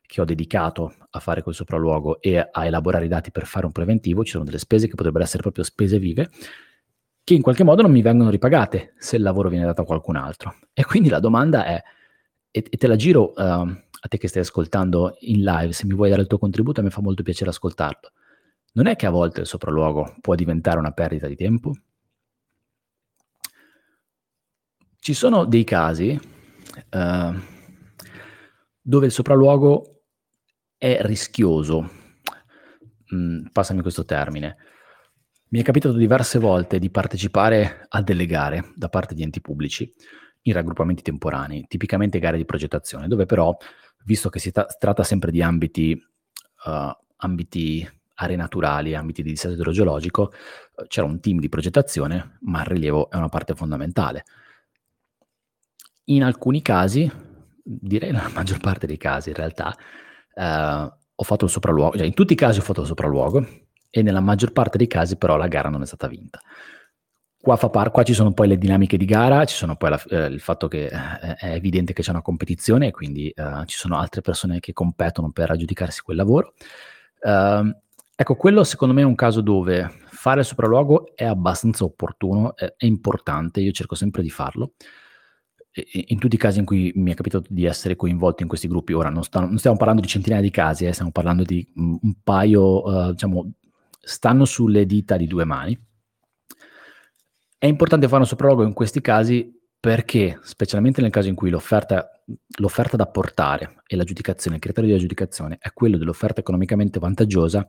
[0.00, 3.72] che ho dedicato a fare quel sopralluogo e a elaborare i dati per fare un
[3.72, 6.30] preventivo, ci sono delle spese che potrebbero essere proprio spese vive,
[7.22, 10.16] che in qualche modo non mi vengono ripagate se il lavoro viene dato a qualcun
[10.16, 10.60] altro.
[10.72, 11.82] E quindi la domanda è,
[12.50, 16.08] e, te la giro uh, a te che stai ascoltando in live, se mi vuoi
[16.08, 18.12] dare il tuo contributo, a me fa molto piacere ascoltarlo
[18.72, 21.72] non è che a volte il sopralluogo può diventare una perdita di tempo?
[24.98, 26.18] Ci sono dei casi
[26.90, 27.34] uh,
[28.80, 30.04] dove il sopralluogo
[30.78, 31.90] è rischioso,
[33.14, 34.56] mm, passami questo termine.
[35.48, 39.92] Mi è capitato diverse volte di partecipare a delle gare da parte di enti pubblici
[40.42, 43.54] in raggruppamenti temporanei, tipicamente gare di progettazione, dove però,
[44.04, 46.00] visto che si tra- tratta sempre di ambiti,
[46.64, 52.60] uh, ambiti aree naturali, ambiti di dissesto idrogeologico, eh, c'era un team di progettazione, ma
[52.60, 54.24] il rilievo è una parte fondamentale.
[56.04, 57.10] In alcuni casi,
[57.62, 59.76] direi nella maggior parte dei casi in realtà,
[60.34, 63.46] eh, ho fatto il sopralluogo, cioè in tutti i casi ho fatto il sopralluogo
[63.90, 66.40] e nella maggior parte dei casi però la gara non è stata vinta.
[67.42, 70.26] Qua, par- qua, ci sono poi le dinamiche di gara, ci sono poi la, eh,
[70.26, 73.98] il fatto che eh, è evidente che c'è una competizione e quindi eh, ci sono
[73.98, 76.54] altre persone che competono per aggiudicarsi quel lavoro.
[77.20, 77.76] Ehm,
[78.22, 82.74] ecco, quello secondo me è un caso dove fare il sopralluogo è abbastanza opportuno, è,
[82.76, 84.72] è importante, io cerco sempre di farlo.
[86.08, 88.92] In tutti i casi in cui mi è capitato di essere coinvolto in questi gruppi,
[88.92, 91.98] ora non, sta, non stiamo parlando di centinaia di casi, eh, stiamo parlando di un,
[92.00, 93.52] un paio, uh, diciamo,
[93.98, 95.78] stanno sulle dita di due mani
[97.62, 102.10] è importante fare un sopralluogo in questi casi perché, specialmente nel caso in cui l'offerta,
[102.58, 107.68] l'offerta da portare e l'aggiudicazione, il criterio di aggiudicazione è quello dell'offerta economicamente vantaggiosa,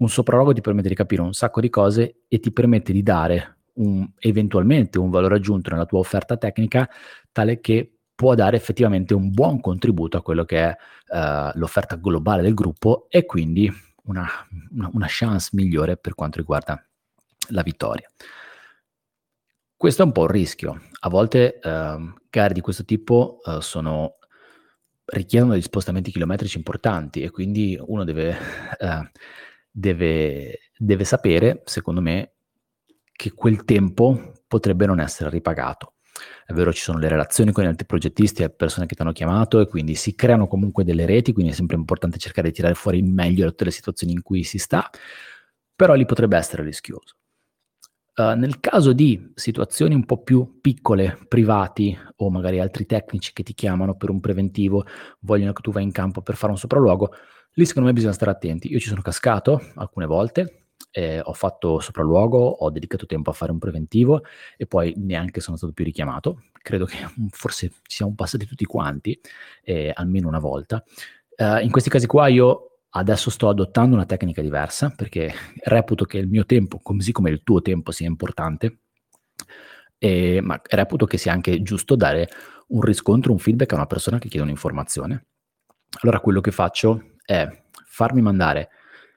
[0.00, 3.58] un sopralluogo ti permette di capire un sacco di cose e ti permette di dare
[3.74, 6.88] un, eventualmente un valore aggiunto nella tua offerta tecnica
[7.32, 10.76] tale che può dare effettivamente un buon contributo a quello che è
[11.08, 13.72] uh, l'offerta globale del gruppo e quindi
[14.04, 14.28] una,
[14.92, 16.84] una, chance migliore per quanto riguarda
[17.48, 18.10] la vittoria.
[19.74, 20.82] Questo è un po' un rischio.
[21.00, 24.16] A volte eh, gare di questo tipo eh, sono,
[25.06, 28.36] richiedono degli spostamenti chilometrici importanti e quindi uno deve,
[28.78, 29.10] eh,
[29.70, 32.32] deve, deve sapere, secondo me,
[33.12, 35.94] che quel tempo potrebbe non essere ripagato.
[36.44, 39.12] È vero, ci sono le relazioni con gli altri progettisti e persone che ti hanno
[39.12, 42.74] chiamato e quindi si creano comunque delle reti, quindi è sempre importante cercare di tirare
[42.74, 44.90] fuori il meglio da tutte le situazioni in cui si sta,
[45.74, 47.16] però lì potrebbe essere rischioso.
[48.16, 53.42] Uh, nel caso di situazioni un po' più piccole, privati o magari altri tecnici che
[53.42, 54.84] ti chiamano per un preventivo,
[55.20, 57.14] vogliono che tu vai in campo per fare un sopralluogo,
[57.54, 58.70] lì secondo me bisogna stare attenti.
[58.70, 63.52] Io ci sono cascato alcune volte, eh, ho fatto sopralluogo, ho dedicato tempo a fare
[63.52, 64.22] un preventivo
[64.56, 66.44] e poi neanche sono stato più richiamato.
[66.62, 66.96] Credo che
[67.30, 69.18] forse ci siamo passati tutti quanti,
[69.62, 70.82] eh, almeno una volta.
[71.36, 75.32] Uh, in questi casi qua io Adesso sto adottando una tecnica diversa perché
[75.64, 78.80] reputo che il mio tempo, così come il tuo tempo, sia importante,
[79.96, 82.28] e, ma reputo che sia anche giusto dare
[82.68, 85.26] un riscontro, un feedback a una persona che chiede un'informazione.
[86.02, 87.48] Allora quello che faccio è
[87.84, 88.70] farmi mandare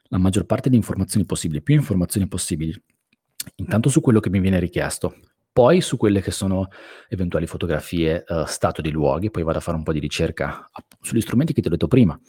[0.10, 2.80] la maggior parte di informazioni possibili, più informazioni possibili,
[3.56, 5.16] intanto su quello che mi viene richiesto,
[5.52, 6.68] poi su quelle che sono
[7.10, 10.70] eventuali fotografie, uh, stato di luoghi, poi vado a fare un po' di ricerca
[11.02, 12.20] sugli strumenti che ti ho detto prima,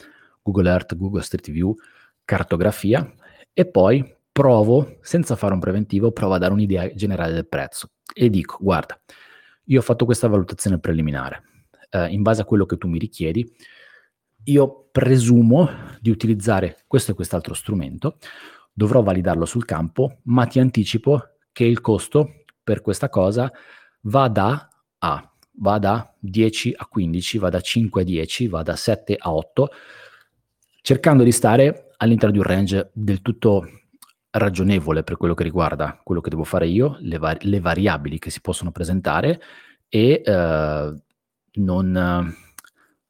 [0.43, 1.75] Google Earth, Google Street View,
[2.25, 3.13] cartografia
[3.53, 8.31] e poi provo, senza fare un preventivo, provo a dare un'idea generale del prezzo e
[8.31, 8.99] dico, guarda,
[9.65, 11.43] io ho fatto questa valutazione preliminare,
[11.91, 13.47] eh, in base a quello che tu mi richiedi,
[14.45, 15.69] io presumo
[16.01, 18.19] di utilizzare questo e quest'altro strumento,
[18.73, 21.21] dovrò validarlo sul campo, ma ti anticipo
[21.53, 23.51] che il costo per questa cosa
[24.03, 28.77] va da A, va da 10 a 15, va da 5 a 10, va da
[28.77, 29.69] 7 a 8,
[30.83, 33.69] cercando di stare all'interno di un range del tutto
[34.31, 38.31] ragionevole per quello che riguarda quello che devo fare io, le, var- le variabili che
[38.31, 39.41] si possono presentare
[39.89, 40.95] e eh,
[41.53, 42.35] non,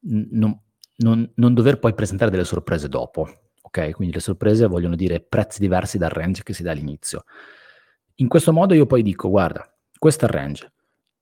[0.00, 0.60] non,
[0.96, 3.28] non, non, dover poi presentare delle sorprese dopo.
[3.62, 7.24] Ok, quindi le sorprese vogliono dire prezzi diversi dal range che si dà all'inizio.
[8.16, 10.72] In questo modo io poi dico, guarda, questo è il range.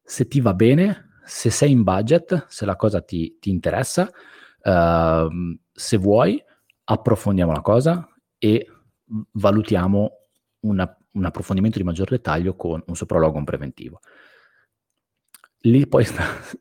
[0.03, 4.11] Se ti va bene, se sei in budget, se la cosa ti, ti interessa,
[4.63, 5.29] uh,
[5.73, 6.43] se vuoi,
[6.85, 8.07] approfondiamo la cosa
[8.37, 8.69] e
[9.33, 10.11] valutiamo
[10.61, 14.01] una, un approfondimento di maggior dettaglio con un sopralogo, un preventivo.
[15.63, 16.05] Lì poi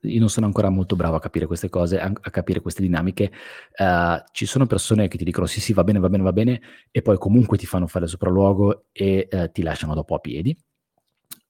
[0.01, 3.31] io non sono ancora molto bravo a capire queste cose, a, capire queste dinamiche.
[3.77, 6.61] Uh, ci sono persone che ti dicono sì, sì, va bene, va bene, va bene,
[6.91, 10.55] e poi comunque ti fanno fare il sopralluogo e uh, ti lasciano dopo a piedi.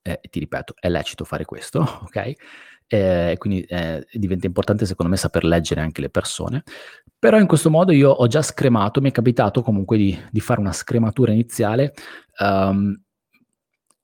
[0.04, 2.34] Eh, ti ripeto, è lecito fare questo, ok?
[2.94, 6.64] eh, quindi eh, diventa importante secondo me saper leggere anche le persone.
[7.18, 10.60] Però in questo modo io ho già scremato, mi è capitato comunque di, di fare
[10.60, 11.94] una scrematura iniziale,
[12.40, 13.00] um,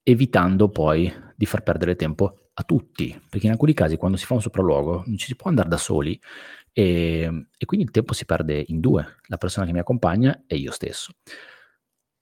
[0.03, 4.33] evitando poi di far perdere tempo a tutti, perché in alcuni casi quando si fa
[4.33, 6.19] un sopralluogo non ci si può andare da soli
[6.73, 10.55] e, e quindi il tempo si perde in due, la persona che mi accompagna e
[10.55, 11.11] io stesso.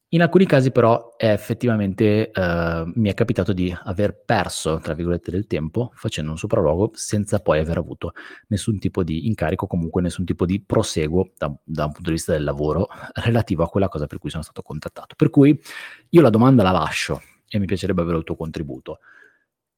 [0.09, 5.31] In alcuni casi però è effettivamente eh, mi è capitato di aver perso, tra virgolette,
[5.31, 8.13] del tempo facendo un sopralluogo senza poi aver avuto
[8.47, 12.33] nessun tipo di incarico, comunque nessun tipo di proseguo da, da, un punto di vista
[12.33, 12.88] del lavoro
[13.25, 15.15] relativo a quella cosa per cui sono stato contattato.
[15.15, 15.59] Per cui
[16.09, 18.99] io la domanda la lascio e mi piacerebbe avere il tuo contributo.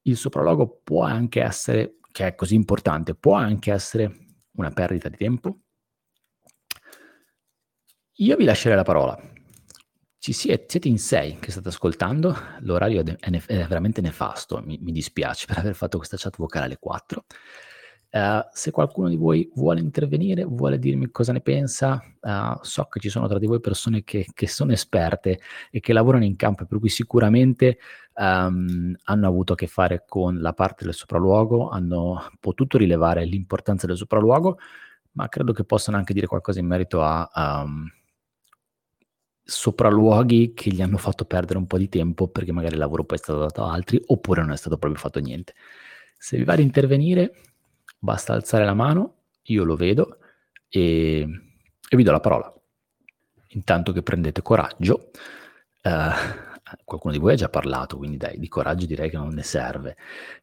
[0.07, 4.11] Il sopralluogo può anche essere, che è così importante, può anche essere
[4.57, 5.59] una perdita di tempo?
[8.19, 9.35] Io vi lascerei la parola
[10.27, 14.77] ci siete, siete in sei che state ascoltando, l'orario è, è, è veramente nefasto, mi,
[14.81, 17.23] mi, dispiace per aver fatto questa chat vocale alle 4.
[18.17, 22.99] Eh, se qualcuno di voi vuole intervenire, vuole dirmi cosa ne pensa, uh, so che
[22.99, 25.39] ci sono tra di voi persone che, che, sono esperte
[25.69, 27.77] e che lavorano in campo, per cui sicuramente
[28.15, 33.85] um, hanno avuto a che fare con la parte del sopralluogo, hanno potuto rilevare l'importanza
[33.85, 34.57] del sopralluogo,
[35.11, 37.29] ma credo che possano anche dire qualcosa in merito a...
[37.35, 37.91] Um,
[39.49, 43.17] sopralluoghi che gli hanno fatto perdere un po' di tempo perché magari il lavoro poi
[43.17, 45.53] è stato dato a altri oppure non è stato proprio fatto niente.
[46.17, 47.31] Se vi va di intervenire,
[47.97, 50.19] basta alzare la mano, io lo vedo
[50.69, 51.27] e,
[51.89, 52.53] e vi do la parola.
[53.49, 55.11] Intanto che prendete coraggio,
[55.81, 56.11] eh,
[56.83, 59.97] qualcuno di voi ha già parlato, quindi dai, di coraggio direi che non ne serve.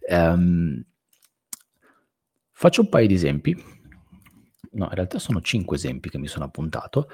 [0.09, 0.83] Um,
[2.53, 3.55] faccio un paio di esempi.
[4.73, 7.09] No, in realtà sono cinque esempi che mi sono appuntato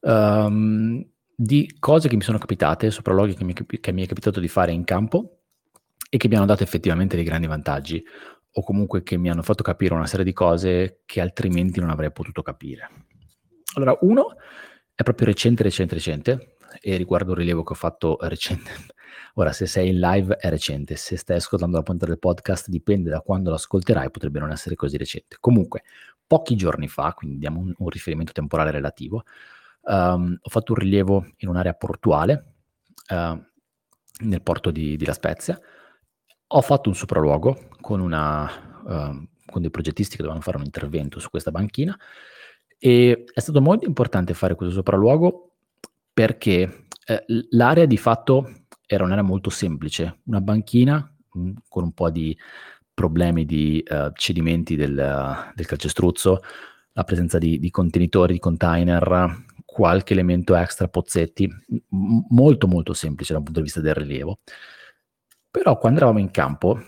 [0.00, 1.04] um,
[1.34, 4.72] di cose che mi sono capitate, sopralluoghi che mi, che mi è capitato di fare
[4.72, 5.40] in campo
[6.08, 8.04] e che mi hanno dato effettivamente dei grandi vantaggi
[8.52, 12.12] o comunque che mi hanno fatto capire una serie di cose che altrimenti non avrei
[12.12, 12.88] potuto capire.
[13.74, 14.36] Allora, uno
[14.94, 18.70] è proprio recente, recente, recente e riguardo un rilievo che ho fatto recente.
[19.34, 23.10] Ora, se sei in live è recente, se stai ascoltando la puntata del podcast dipende
[23.10, 25.36] da quando lo ascolterai, potrebbe non essere così recente.
[25.38, 25.84] Comunque,
[26.26, 29.24] pochi giorni fa, quindi diamo un, un riferimento temporale relativo,
[29.88, 32.52] Um, ho fatto un rilievo in un'area portuale
[33.08, 33.42] uh,
[34.24, 35.58] nel porto di, di, La Spezia.
[36.50, 38.44] Ho fatto un sopralluogo con, una,
[38.84, 41.96] uh, con dei progettisti che dovevano fare un intervento su questa banchina
[42.78, 45.52] e è stato molto importante fare questo sopralluogo
[46.12, 48.50] perché eh, l'area di fatto
[48.86, 52.36] era un'area molto semplice, una banchina mh, con un po' di
[52.94, 56.40] problemi di uh, cedimenti del, del calcestruzzo,
[56.92, 63.34] la presenza di, di contenitori, di container, qualche elemento extra, pozzetti, m- molto molto semplice
[63.34, 64.40] dal punto di vista del rilievo.
[65.50, 66.78] Però quando eravamo in campo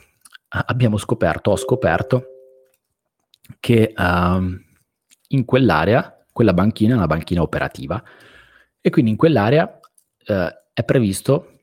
[0.48, 2.24] abbiamo scoperto, ho scoperto
[3.58, 4.60] che uh,
[5.28, 8.02] in quell'area, quella banchina è una banchina operativa
[8.80, 9.80] e quindi in quell'area
[10.26, 11.58] uh, previsto,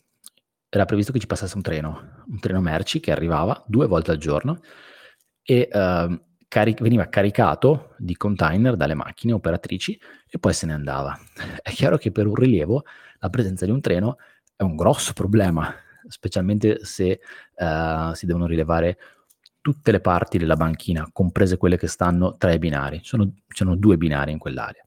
[0.69, 4.17] era previsto che ci passasse un treno, un treno merci che arrivava due volte al
[4.17, 4.59] giorno
[5.41, 11.17] e uh, cari- veniva caricato di container dalle macchine operatrici e poi se ne andava.
[11.61, 12.83] È chiaro che per un rilievo
[13.19, 14.17] la presenza di un treno
[14.55, 15.73] è un grosso problema,
[16.07, 17.19] specialmente se
[17.57, 18.97] uh, si devono rilevare
[19.61, 23.01] tutte le parti della banchina, comprese quelle che stanno tra i binari.
[23.03, 24.85] Sono, sono due binari in quell'area.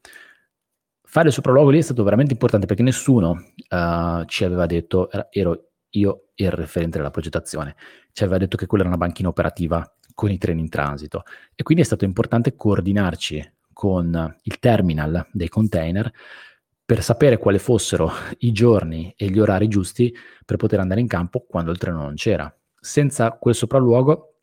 [1.03, 5.71] Fare il sopralluogo lì è stato veramente importante perché nessuno uh, ci aveva detto, ero
[5.91, 7.75] io il referente della progettazione,
[8.12, 11.62] ci aveva detto che quella era una banchina operativa con i treni in transito e
[11.62, 16.11] quindi è stato importante coordinarci con il terminal dei container
[16.91, 20.12] per sapere quali fossero i giorni e gli orari giusti
[20.45, 22.53] per poter andare in campo quando il treno non c'era.
[22.80, 24.38] Senza quel sopralluogo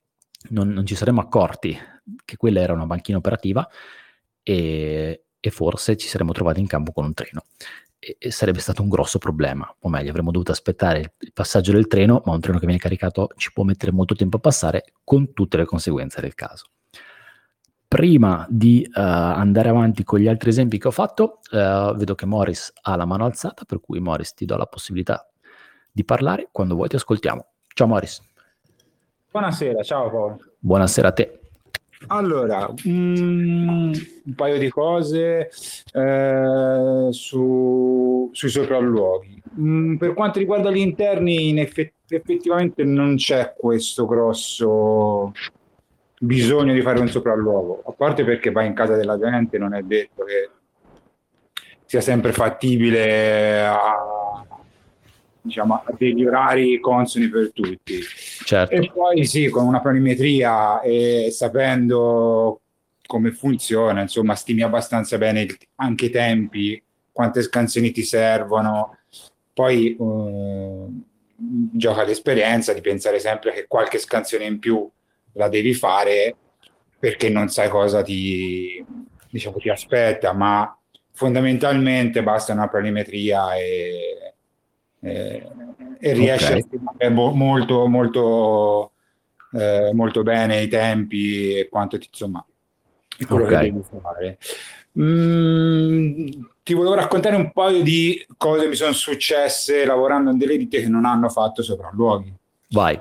[0.51, 1.77] non, non ci saremmo accorti
[2.23, 3.67] che quella era una banchina operativa
[4.43, 7.43] e, e forse ci saremmo trovati in campo con un treno
[7.99, 12.21] e, sarebbe stato un grosso problema, o meglio, avremmo dovuto aspettare il passaggio del treno,
[12.23, 15.57] ma un treno che viene caricato ci può mettere molto tempo a passare con tutte
[15.57, 16.67] le conseguenze del caso.
[17.89, 22.25] Prima di uh, andare avanti con gli altri esempi che ho fatto, uh, vedo che
[22.25, 25.25] Morris ha la mano alzata, per cui Morris ti do la possibilità
[25.89, 27.45] di parlare, quando vuoi ti ascoltiamo.
[27.67, 28.21] Ciao Morris.
[29.31, 30.37] Buonasera, ciao Paolo.
[30.59, 31.39] Buonasera a te.
[32.07, 33.93] Allora, mm,
[34.25, 35.49] un paio di cose
[35.93, 39.41] eh, su, sui sopralluoghi.
[39.59, 45.31] Mm, per quanto riguarda gli interni, in effetti, effettivamente non c'è questo grosso
[46.19, 49.81] bisogno di fare un sopralluogo, a parte perché vai in casa della gente, non è
[49.81, 50.49] detto che
[51.85, 54.45] sia sempre fattibile a
[55.47, 57.99] diciamo, a degli orari consoni per tutti.
[58.43, 58.73] Certo.
[58.73, 62.61] E poi sì, con una planimetria e sapendo
[63.07, 68.97] come funziona, insomma, stimi abbastanza bene anche i tempi, quante scansioni ti servono.
[69.53, 70.85] Poi eh,
[71.35, 74.87] gioca l'esperienza di pensare sempre che qualche scansione in più
[75.37, 76.35] la devi fare
[76.99, 78.83] perché non sai cosa ti,
[79.29, 80.75] diciamo, ti aspetta, ma
[81.11, 84.17] fondamentalmente basta una planimetria e
[84.99, 85.47] eh,
[85.99, 86.59] e riesce okay.
[86.59, 88.91] a spiegare molto, molto,
[89.53, 92.43] eh, molto bene i tempi e quanto ti, insomma,
[93.17, 93.65] è quello okay.
[93.65, 94.37] che devi fare.
[94.99, 96.27] Mm,
[96.63, 100.87] ti volevo raccontare un paio di cose mi sono successe lavorando in delle ditte che
[100.87, 102.33] non hanno fatto sopralluoghi.
[102.69, 102.99] Vai.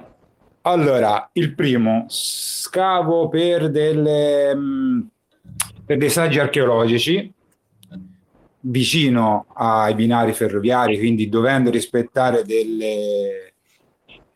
[0.66, 5.00] Allora, il primo, scavo per, delle, mm,
[5.84, 7.32] per dei saggi archeologici
[8.62, 13.52] vicino ai binari ferroviari, quindi dovendo rispettare delle,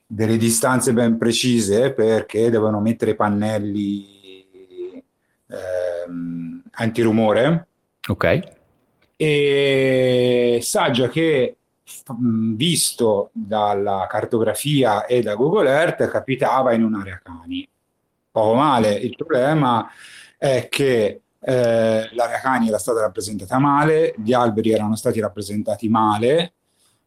[0.07, 5.03] delle distanze ben precise perché devono mettere pannelli
[5.49, 7.67] ehm, antirumore.
[8.07, 8.41] Ok.
[9.17, 11.57] E Saggia che
[12.19, 17.69] visto dalla cartografia e da Google Earth capitava in un'area cani.
[18.31, 19.91] Poco male, il problema
[20.37, 26.53] è che eh, l'area cani era stata rappresentata male, gli alberi erano stati rappresentati male,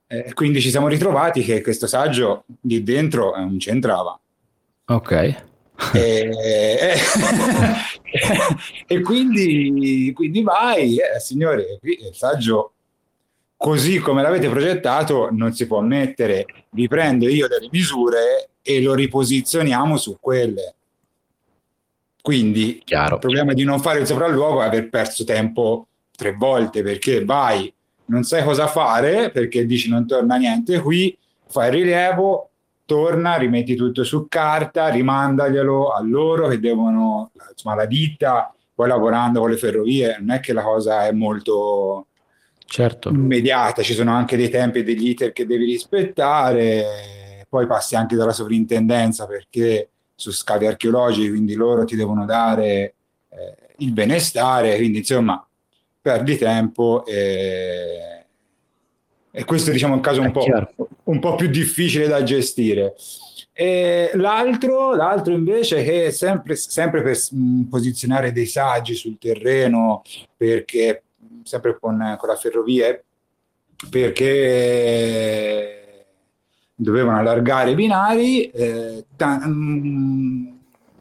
[0.07, 4.19] eh, quindi ci siamo ritrovati che questo saggio lì dentro non c'entrava.
[4.85, 5.11] Ok.
[5.11, 5.41] e,
[5.93, 6.93] e,
[8.87, 12.73] e quindi, quindi, vai, eh, signore, il saggio
[13.63, 18.93] così come l'avete progettato non si può mettere, vi prendo io delle misure e lo
[18.93, 20.73] riposizioniamo su quelle.
[22.21, 23.13] Quindi Chiaro.
[23.13, 27.73] il problema di non fare il sopralluogo è aver perso tempo tre volte perché vai,
[28.07, 32.49] non sai cosa fare perché dici non torna niente qui, fai il rilievo,
[32.83, 39.39] torna, rimetti tutto su carta, rimandaglielo a loro che devono, insomma la ditta, poi lavorando
[39.39, 42.07] con le ferrovie, non è che la cosa è molto
[42.65, 43.09] certo.
[43.09, 48.15] immediata, ci sono anche dei tempi e degli iter che devi rispettare, poi passi anche
[48.15, 52.93] dalla sovrintendenza perché su scavi archeologici, quindi loro ti devono dare
[53.29, 55.45] eh, il benestare, quindi insomma
[56.01, 58.25] perdi tempo e,
[59.31, 60.45] e questo diciamo è un caso un po',
[61.03, 62.95] un po', più difficile da gestire.
[63.53, 67.17] E l'altro, l'altro invece che è sempre, sempre per
[67.69, 70.01] posizionare dei saggi sul terreno
[70.35, 71.03] perché
[71.43, 72.99] sempre con, con la ferrovia,
[73.89, 75.73] perché
[76.75, 80.47] dovevano allargare i binari, eh, ta- mm,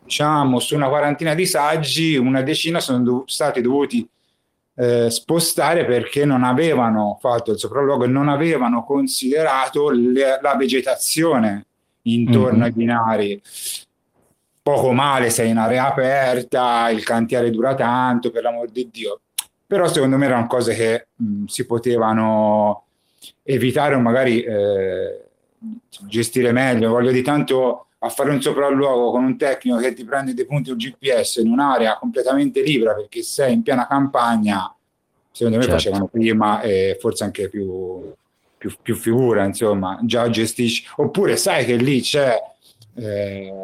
[0.05, 4.07] diciamo su una quarantina di saggi, una decina sono dov- stati dovuti
[4.74, 11.66] eh, spostare perché non avevano fatto il sopralluogo e non avevano considerato le- la vegetazione
[12.03, 12.62] intorno mm-hmm.
[12.62, 13.43] ai binari.
[14.62, 19.22] Poco male, sei in area aperta, il cantiere dura tanto, per l'amor di Dio
[19.73, 22.85] però secondo me erano cose che mh, si potevano
[23.43, 25.25] evitare o magari eh,
[26.01, 26.91] gestire meglio.
[26.91, 30.70] Voglio di tanto a fare un sopralluogo con un tecnico che ti prende dei punti
[30.70, 34.77] un GPS in un'area completamente libera perché sei in piena campagna,
[35.31, 35.79] secondo me certo.
[35.79, 38.12] facevano prima e forse anche più,
[38.59, 40.85] più, più, figura, insomma, già gestisci.
[40.97, 42.37] Oppure sai che lì c'è,
[42.97, 43.55] eh,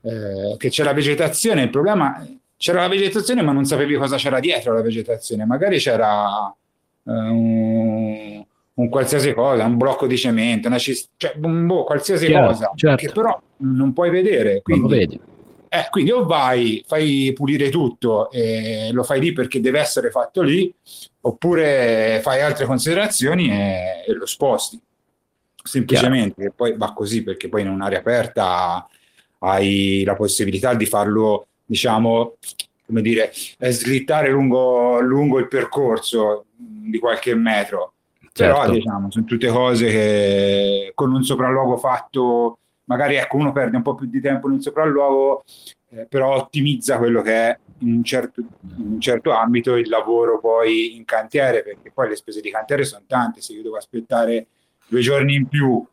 [0.00, 2.20] eh, che c'è la vegetazione, il problema
[2.56, 6.54] c'era la vegetazione ma non sapevi cosa c'era dietro la vegetazione, magari c'era
[7.02, 8.44] uh, un,
[8.74, 12.72] un, qualsiasi cosa, un blocco di cemento, una cist- cioè un boh, qualsiasi certo, cosa,
[12.74, 13.06] certo.
[13.06, 14.62] che però non puoi vedere.
[14.62, 15.20] Quindi.
[15.68, 20.40] Eh, quindi o vai, fai pulire tutto e lo fai lì perché deve essere fatto
[20.40, 20.72] lì,
[21.22, 24.80] oppure fai altre considerazioni e, e lo sposti.
[25.62, 28.88] Semplicemente, che poi va così perché poi in un'area aperta
[29.40, 32.36] hai la possibilità di farlo diciamo,
[32.86, 37.92] come dire, slittare lungo, lungo il percorso di qualche metro.
[38.32, 38.60] Certo.
[38.60, 43.82] Però diciamo, sono tutte cose che con un sopralluogo fatto, magari ecco, uno perde un
[43.82, 45.42] po' più di tempo nel sopralluogo,
[45.90, 50.38] eh, però ottimizza quello che è in un, certo, in un certo ambito il lavoro
[50.38, 54.46] poi in cantiere, perché poi le spese di cantiere sono tante, se io devo aspettare
[54.86, 55.84] due giorni in più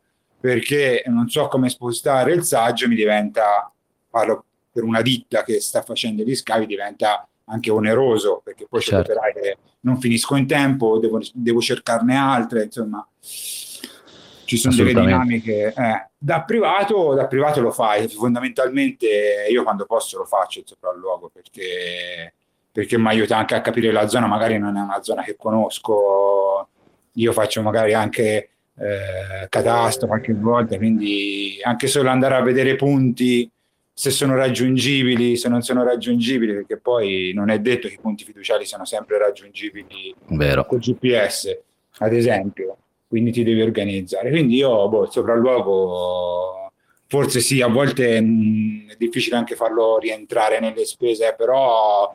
[0.44, 3.72] perché non so come spostare il saggio, mi diventa,
[4.10, 4.44] parlo
[4.74, 9.12] per una ditta che sta facendo gli scavi diventa anche oneroso perché poi certo.
[9.12, 15.72] c'è che non finisco in tempo, devo, devo cercarne altre, insomma ci sono delle dinamiche.
[15.72, 21.30] Eh, da, privato, da privato lo fai, fondamentalmente io quando posso lo faccio il sopralluogo
[21.32, 22.34] perché,
[22.72, 26.68] perché mi aiuta anche a capire la zona, magari non è una zona che conosco,
[27.12, 33.48] io faccio magari anche eh, catastro qualche volta, quindi anche solo andare a vedere punti
[33.96, 38.24] se sono raggiungibili, se non sono raggiungibili, perché poi non è detto che i punti
[38.24, 40.66] fiduciali siano sempre raggiungibili Vero.
[40.66, 41.56] col GPS,
[41.98, 42.76] ad esempio,
[43.06, 44.30] quindi ti devi organizzare.
[44.30, 46.72] Quindi io, boh, il sopralluogo,
[47.06, 52.12] forse sì, a volte mh, mm, è difficile anche farlo rientrare nelle spese, però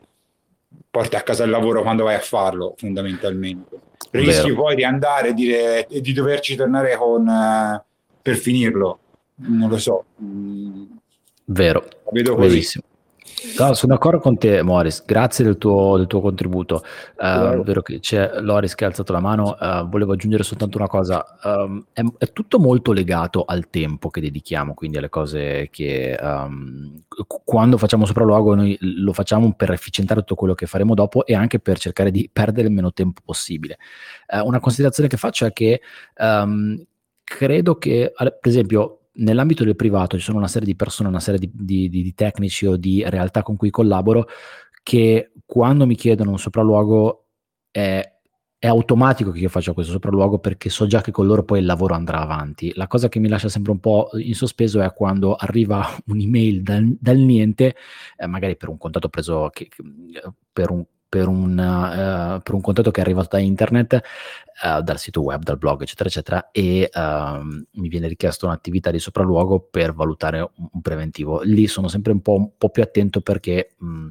[0.91, 3.79] porta a casa il lavoro quando vai a farlo, fondamentalmente.
[4.11, 4.63] Rischi Vero.
[4.63, 7.81] poi di andare e, dire, e di doverci tornare con, uh,
[8.21, 8.99] per finirlo,
[9.35, 10.03] non lo so.
[11.51, 12.79] Vero, vedo così.
[13.57, 15.03] No, sono d'accordo con te, Morris.
[15.05, 16.83] Grazie del tuo, del tuo contributo.
[17.17, 19.55] Uh, vero che c'è Loris che ha alzato la mano.
[19.59, 24.21] Uh, volevo aggiungere soltanto una cosa: um, è, è, tutto molto legato al tempo che
[24.21, 27.01] dedichiamo, quindi alle cose che um,
[27.43, 31.59] quando facciamo sopralluogo noi lo facciamo per efficientare tutto quello che faremo dopo e anche
[31.59, 33.77] per cercare di perdere il meno tempo possibile.
[34.27, 35.81] Uh, una considerazione che faccio è che
[36.17, 36.83] um,
[37.23, 41.39] credo che, per esempio, nell'ambito del privato ci sono una serie di persone, una serie
[41.39, 44.27] di, di, di, tecnici o di realtà con cui collaboro
[44.83, 47.27] che quando mi chiedono un sopralluogo
[47.71, 48.01] è,
[48.57, 51.65] è, automatico che io faccia questo sopralluogo perché so già che con loro poi il
[51.65, 52.71] lavoro andrà avanti.
[52.75, 56.97] La cosa che mi lascia sempre un po' in sospeso è quando arriva un'email dal,
[56.99, 57.75] dal niente,
[58.17, 59.69] eh, magari per un contatto preso che,
[60.51, 64.01] per un per un, uh, per un contatto che è arrivato da internet,
[64.63, 68.99] uh, dal sito web, dal blog, eccetera, eccetera, e uh, mi viene richiesto un'attività di
[68.99, 71.41] sopralluogo per valutare un, preventivo.
[71.41, 74.09] Lì sono sempre un po', un po più attento perché, mh,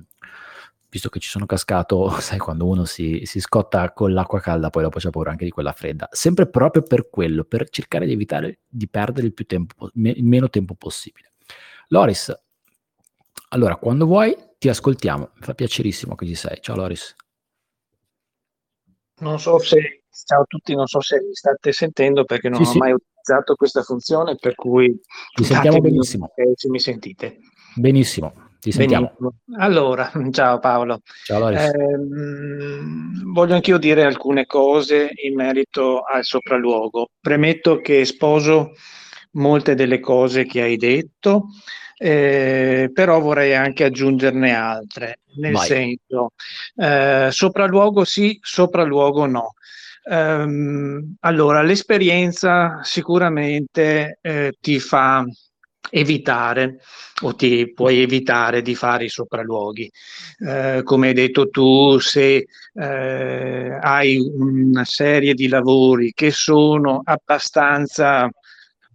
[0.91, 4.83] visto che ci sono cascato, sai, quando uno si, si, scotta con l'acqua calda, poi
[4.83, 6.09] dopo c'è paura anche di quella fredda.
[6.11, 10.25] Sempre proprio per quello, per cercare di evitare di perdere il, più tempo, me, il
[10.25, 11.33] meno tempo possibile.
[11.91, 12.37] Loris,
[13.51, 16.59] allora, quando vuoi ti ascoltiamo, mi fa piacerissimo che ci sei.
[16.61, 17.15] Ciao Loris.
[19.21, 22.69] Non so se, ciao a tutti, non so se mi state sentendo perché non sì,
[22.69, 22.79] ho sì.
[22.79, 25.01] mai utilizzato questa funzione, per cui
[25.35, 26.31] ti sentiamo benissimo.
[26.55, 27.39] Se mi sentite.
[27.75, 29.15] Benissimo, ti sentiamo.
[29.17, 29.65] Benissimo.
[29.65, 31.01] Allora, ciao Paolo.
[31.25, 31.61] Ciao Loris.
[31.61, 31.99] Eh,
[33.33, 37.11] voglio anch'io dire alcune cose in merito al sopralluogo.
[37.21, 38.73] Premetto che sposo
[39.33, 41.49] molte delle cose che hai detto
[41.99, 45.67] eh, però vorrei anche aggiungerne altre, nel Vai.
[45.67, 46.33] senso,
[46.77, 49.55] eh, sopralluogo sì, sopralluogo no.
[50.11, 55.23] Um, allora, l'esperienza sicuramente eh, ti fa
[55.91, 56.79] evitare
[57.23, 59.91] o ti puoi evitare di fare i sopralluoghi.
[60.47, 68.31] Eh, come hai detto tu, se eh, hai una serie di lavori che sono abbastanza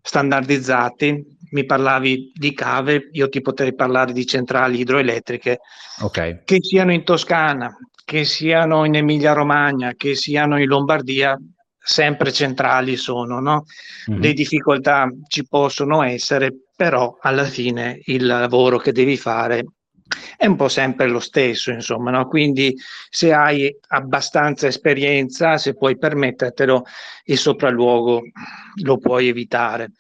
[0.01, 5.59] standardizzati, mi parlavi di cave, io ti potrei parlare di centrali idroelettriche
[6.01, 6.41] okay.
[6.43, 11.37] che siano in Toscana, che siano in Emilia Romagna, che siano in Lombardia,
[11.77, 13.65] sempre centrali sono, no?
[14.09, 14.21] Mm-hmm.
[14.21, 19.65] Le difficoltà ci possono essere, però alla fine il lavoro che devi fare
[20.37, 22.27] è un po' sempre lo stesso, insomma, no?
[22.27, 22.75] quindi
[23.09, 26.83] se hai abbastanza esperienza, se puoi permettertelo,
[27.25, 28.21] il sopralluogo
[28.83, 29.91] lo puoi evitare.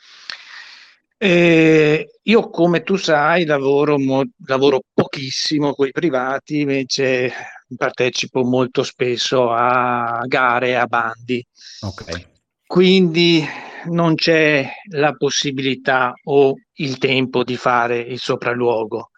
[1.25, 7.31] Eh, io, come tu sai, lavoro, mo- lavoro pochissimo con i privati, invece
[7.77, 11.41] partecipo molto spesso a gare, a bandi.
[11.79, 12.27] Okay.
[12.65, 13.41] Quindi
[13.85, 19.11] non c'è la possibilità o il tempo di fare il sopralluogo,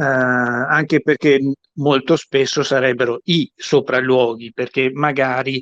[0.00, 1.40] eh, anche perché
[1.78, 5.60] molto spesso sarebbero i sopralluoghi, perché magari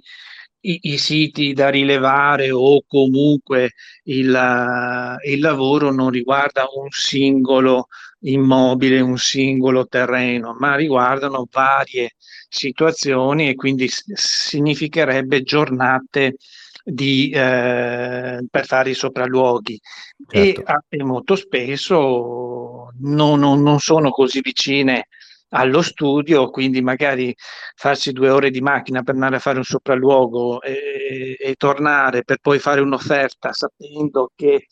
[0.61, 3.73] i, i, siti da rilevare o comunque
[4.05, 7.87] il, il lavoro non riguarda un singolo
[8.21, 12.13] immobile, un singolo terreno, ma riguardano varie
[12.49, 16.37] situazioni e quindi significherebbe giornate
[16.83, 19.81] di, eh, per fare i sopralluoghi
[20.29, 20.61] certo.
[20.89, 25.09] e, e, molto spesso non, non, non sono così vicine
[25.51, 27.34] allo studio, quindi magari
[27.74, 32.38] farsi due ore di macchina per andare a fare un sopralluogo e, e tornare per
[32.40, 34.66] poi fare un'offerta sapendo che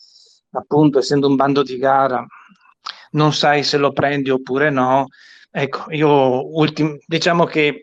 [0.53, 2.25] appunto essendo un bando di gara
[3.13, 5.07] non sai se lo prendi oppure no.
[5.51, 7.81] Ecco, io ultim- diciamo che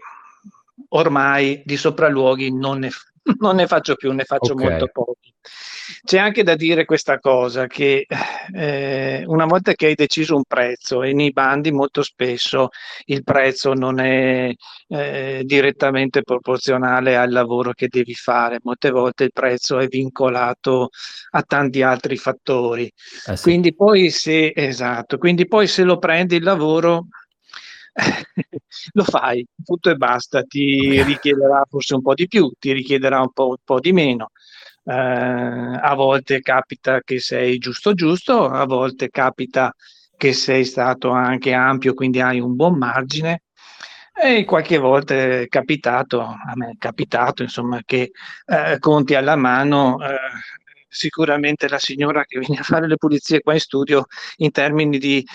[0.90, 2.90] ormai di sopralluoghi non ne,
[3.40, 4.70] non ne faccio più, ne faccio okay.
[4.70, 5.34] molto pochi.
[6.04, 8.06] C'è anche da dire questa cosa che
[8.54, 12.70] eh, una volta che hai deciso un prezzo e nei bandi molto spesso
[13.06, 14.52] il prezzo non è
[14.88, 20.90] eh, direttamente proporzionale al lavoro che devi fare, molte volte il prezzo è vincolato
[21.32, 22.92] a tanti altri fattori.
[23.28, 23.44] Eh sì.
[23.44, 27.08] Quindi poi se esatto, quindi poi se lo prendi il lavoro
[28.94, 33.32] lo fai, tutto e basta, ti richiederà forse un po' di più, ti richiederà un
[33.32, 34.32] po', un po di meno.
[34.84, 39.74] Eh, a volte capita che sei giusto giusto, a volte capita
[40.18, 43.44] che sei stato anche ampio, quindi hai un buon margine.
[44.14, 48.12] E qualche volta è capitato, a me è capitato, insomma, che
[48.46, 50.16] eh, conti alla mano, eh,
[50.92, 54.06] sicuramente la signora che viene a fare le pulizie qua in studio
[54.38, 55.26] in termini di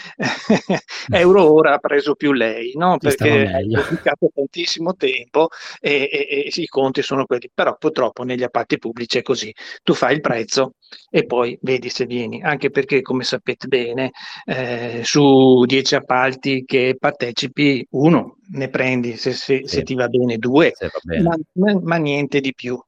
[1.10, 2.98] euro ora ha preso più lei, no?
[2.98, 5.48] perché ha dedicato tantissimo tempo
[5.80, 9.52] e, e, e, i conti sono quelli, però purtroppo negli appalti pubblici è così,
[9.82, 10.74] tu fai il prezzo
[11.10, 14.10] e poi vedi se vieni, anche perché come sapete bene
[14.44, 19.66] eh, su 10 appalti che partecipi uno ne prendi se, se, sì.
[19.66, 21.22] se ti va bene due, va bene.
[21.54, 22.78] Ma, ma, niente di più.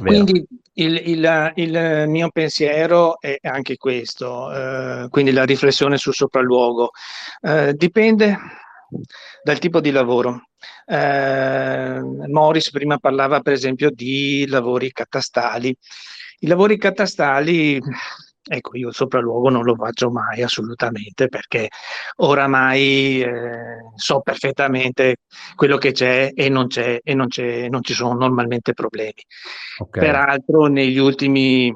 [0.00, 0.24] Vero.
[0.24, 6.90] Quindi il, il, il, mio pensiero è anche questo, eh, quindi la riflessione sul sopralluogo.
[7.40, 8.36] Eh, dipende
[9.42, 10.48] dal tipo di lavoro.
[10.86, 15.76] Eh, Morris prima parlava per esempio di lavori catastali.
[16.40, 17.80] I lavori catastali
[18.46, 21.70] Ecco, io il sopralluogo non lo faccio mai assolutamente perché
[22.16, 25.16] oramai eh, so perfettamente
[25.54, 29.24] quello che c'è e non c'è e non, c'è, non ci sono normalmente problemi.
[29.78, 30.04] Okay.
[30.04, 31.74] Peraltro negli ultimi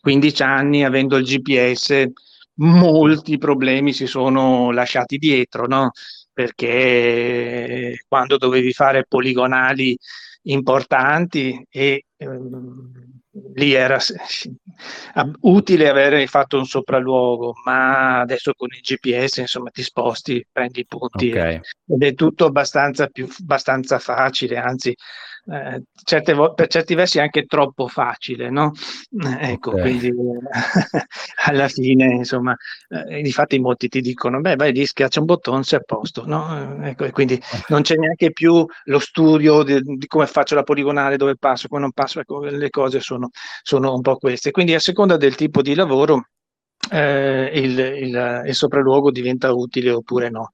[0.00, 2.04] 15 anni, avendo il GPS,
[2.58, 5.90] molti problemi si sono lasciati dietro, no?
[6.32, 9.98] Perché quando dovevi fare poligonali
[10.42, 13.05] importanti e ehm,
[13.54, 13.98] lì era
[15.40, 20.86] utile avere fatto un sopralluogo, ma adesso con il GPS insomma ti sposti, prendi i
[20.86, 21.60] punti okay.
[21.86, 24.94] ed è tutto abbastanza, più, abbastanza facile, anzi
[25.48, 28.72] eh, certe vo- per certi versi anche troppo facile, no?
[29.24, 29.98] Eh, ecco, okay.
[29.98, 30.12] quindi
[31.46, 32.56] alla fine, insomma,
[32.88, 36.84] eh, infatti molti ti dicono, beh, vai lì, schiaccia un bottone, sei a posto, no?
[36.84, 41.16] Ecco, e quindi non c'è neanche più lo studio di, di, come faccio la poligonale,
[41.16, 43.30] dove passo, come non passo, ecco, le cose sono,
[43.62, 44.50] sono un po' queste.
[44.50, 46.28] Quindi a seconda del tipo di lavoro
[46.90, 50.50] eh, il, il, il, sopralluogo diventa utile oppure no.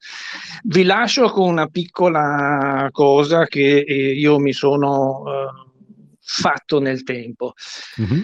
[0.63, 5.71] Vi lascio con una piccola cosa che eh, io mi sono eh,
[6.19, 7.53] fatto nel tempo.
[8.01, 8.21] Mm-hmm.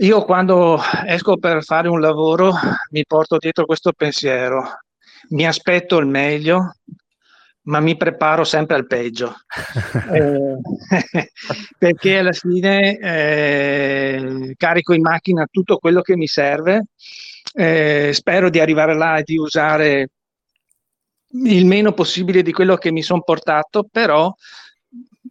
[0.00, 2.52] Io quando esco per fare un lavoro
[2.90, 4.64] mi porto dietro questo pensiero,
[5.30, 6.76] mi aspetto il meglio,
[7.62, 9.34] ma mi preparo sempre al peggio.
[10.14, 10.60] eh,
[11.78, 16.84] perché alla fine eh, carico in macchina tutto quello che mi serve
[17.52, 20.10] eh, spero di arrivare là e di usare
[21.30, 24.32] il meno possibile di quello che mi sono portato, però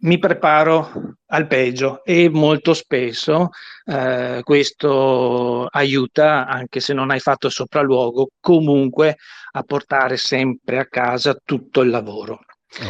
[0.00, 3.50] mi preparo al peggio e molto spesso
[3.84, 9.16] eh, questo aiuta, anche se non hai fatto sopralluogo, comunque
[9.52, 12.40] a portare sempre a casa tutto il lavoro.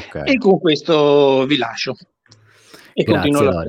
[0.08, 0.34] Okay.
[0.34, 1.94] E con questo vi lascio.
[2.92, 3.64] E Grazie, continuo la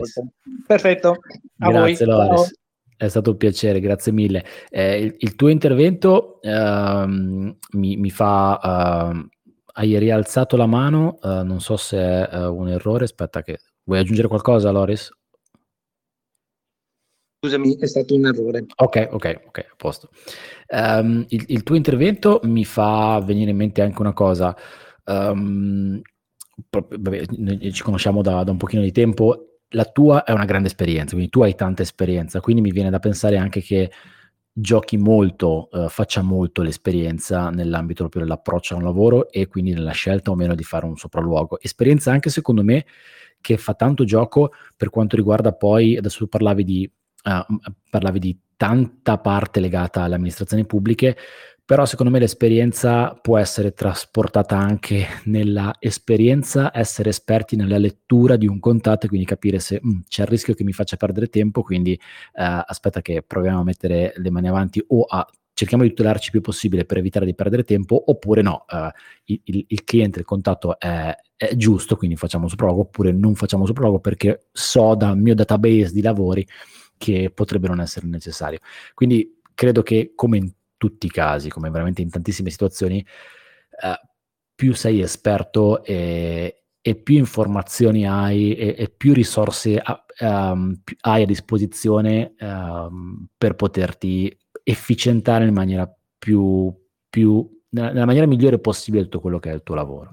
[0.66, 1.18] Perfetto.
[1.60, 2.16] A Grazie, voi.
[2.16, 2.54] Loris.
[3.00, 4.44] È stato un piacere, grazie mille.
[4.70, 9.14] Eh, il, il, tuo intervento uh, mi, mi, fa...
[9.14, 9.28] Uh,
[9.72, 13.60] hai rialzato la mano, uh, non so se è uh, un errore, aspetta che...
[13.86, 15.10] Vuoi aggiungere qualcosa, Loris?
[17.42, 18.66] Scusami, è stato un errore.
[18.76, 20.10] Ok, ok, ok, a posto.
[20.68, 24.54] Um, il, il, tuo intervento mi fa venire in mente anche una cosa.
[25.06, 26.02] Um,
[26.70, 31.14] vabbè, ci conosciamo da, da un pochino di tempo la tua è una grande esperienza,
[31.14, 33.92] quindi tu hai tanta esperienza, quindi mi viene da pensare anche che
[34.52, 39.92] giochi molto, eh, faccia molto l'esperienza nell'ambito proprio dell'approccio a un lavoro e quindi nella
[39.92, 41.60] scelta o meno di fare un sopralluogo.
[41.62, 42.86] Esperienza anche secondo me
[43.42, 46.92] che fa tanto gioco per quanto riguarda poi, adesso tu parlavi di,
[47.24, 47.58] uh,
[47.90, 51.16] parlavi di tanta parte legata alle amministrazioni pubbliche,
[51.70, 58.48] però secondo me l'esperienza può essere trasportata anche nella esperienza, essere esperti nella lettura di
[58.48, 61.62] un contatto e quindi capire se mm, c'è il rischio che mi faccia perdere tempo,
[61.62, 66.26] quindi eh, aspetta che proviamo a mettere le mani avanti o a cerchiamo di tutelarci
[66.26, 68.92] il più possibile per evitare di perdere tempo, oppure no, eh,
[69.26, 73.62] il, il, cliente, il contatto è, è giusto, quindi facciamo un sopralluogo, oppure non facciamo
[73.62, 76.44] un sopralluogo perché so dal mio database di lavori
[76.98, 78.58] che potrebbe non essere necessario.
[78.96, 83.06] Quindi credo che come in tutti i casi, come veramente in tantissime situazioni,
[83.84, 84.00] eh,
[84.56, 91.24] più sei esperto e, e, più informazioni hai e, e più risorse a, um, hai
[91.24, 96.74] a disposizione um, per poterti efficientare in maniera più,
[97.10, 100.10] più nella, nella, maniera migliore possibile tutto quello che è il tuo lavoro.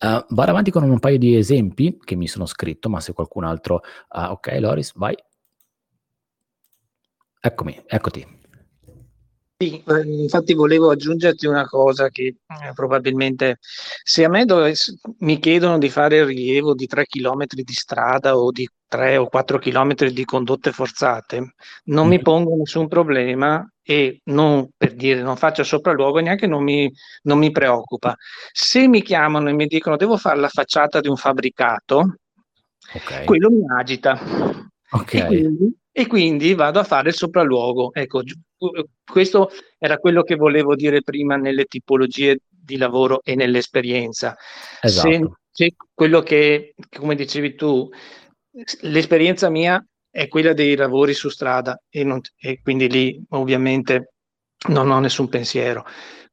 [0.00, 3.44] Uh, vado avanti con un paio di esempi che mi sono scritto, ma se qualcun
[3.44, 3.82] altro...
[4.10, 5.16] Uh, ok, Loris, vai.
[7.40, 8.37] Eccomi, eccoti.
[9.60, 13.58] Sì, eh, infatti volevo aggiungerti una cosa che eh, probabilmente
[14.04, 18.38] se a me dovesse, mi chiedono di fare il rilievo di 3 km di strada
[18.38, 21.54] o di 3 o 4 km di condotte forzate,
[21.86, 22.08] non mm.
[22.08, 26.88] mi pongo nessun problema e non per dire non faccio sopralluogo neanche non mi,
[27.22, 28.14] non mi preoccupa.
[28.52, 32.18] Se mi chiamano e mi dicono devo fare la facciata di un fabbricato,
[32.94, 33.24] okay.
[33.24, 34.16] quello mi agita.
[34.90, 35.20] Okay.
[35.20, 37.92] E, quindi, e quindi vado a fare il sopralluogo.
[37.92, 38.22] Ecco,
[39.04, 44.36] questo era quello che volevo dire prima nelle tipologie di lavoro e nell'esperienza.
[44.80, 45.08] Esatto.
[45.10, 47.88] Se, se quello che, come dicevi tu,
[48.82, 54.12] l'esperienza mia è quella dei lavori su strada e, non, e quindi lì ovviamente
[54.68, 55.84] non ho nessun pensiero.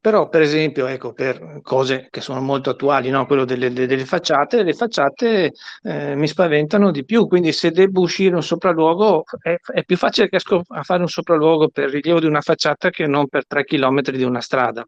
[0.05, 3.25] Però, per esempio, ecco, per cose che sono molto attuali, no?
[3.25, 8.35] quello delle, delle, facciate, le facciate eh, mi spaventano di più, quindi se devo uscire
[8.35, 12.27] un sopralluogo è, è, più facile che riesco a fare un sopralluogo per rilievo di
[12.27, 14.85] una facciata che non per tre chilometri di una strada.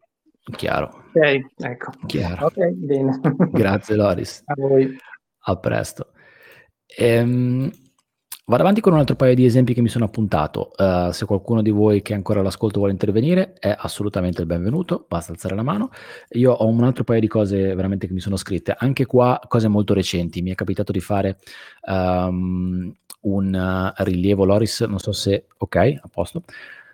[0.54, 1.06] Chiaro.
[1.12, 1.90] Ok, ecco.
[2.06, 2.46] Chiaro.
[2.46, 3.20] Ok, bene.
[3.50, 4.42] Grazie Loris.
[4.46, 4.96] A voi.
[5.46, 6.12] A presto.
[6.96, 7.68] Ehm,
[8.48, 10.70] Vado avanti con un altro paio di esempi che mi sono appuntato.
[10.74, 15.32] Uh, se qualcuno di voi che ancora all'ascolto vuole intervenire, è assolutamente il benvenuto, basta
[15.32, 15.90] alzare la mano.
[16.30, 19.68] Io ho un altro paio di cose veramente che mi sono scritte, anche qua cose
[19.68, 20.40] molto recenti.
[20.40, 21.36] Mi è capitato di fare
[21.82, 22.90] um,
[23.20, 25.44] un uh, rilievo, Loris, non so se...
[25.58, 26.44] Ok, a posto.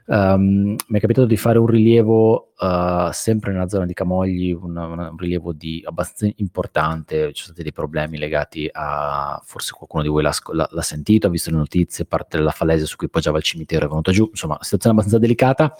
[0.07, 4.77] Um, mi è capitato di fare un rilievo uh, sempre nella zona di Camogli, un,
[4.77, 10.11] un, rilievo di, abbastanza importante, ci sono stati dei problemi legati a, forse qualcuno di
[10.11, 13.45] voi l'ha, l'ha, sentito, ha visto le notizie, parte della falaise su cui poggiava il
[13.45, 15.75] cimitero è venuto giù, insomma, situazione abbastanza delicata,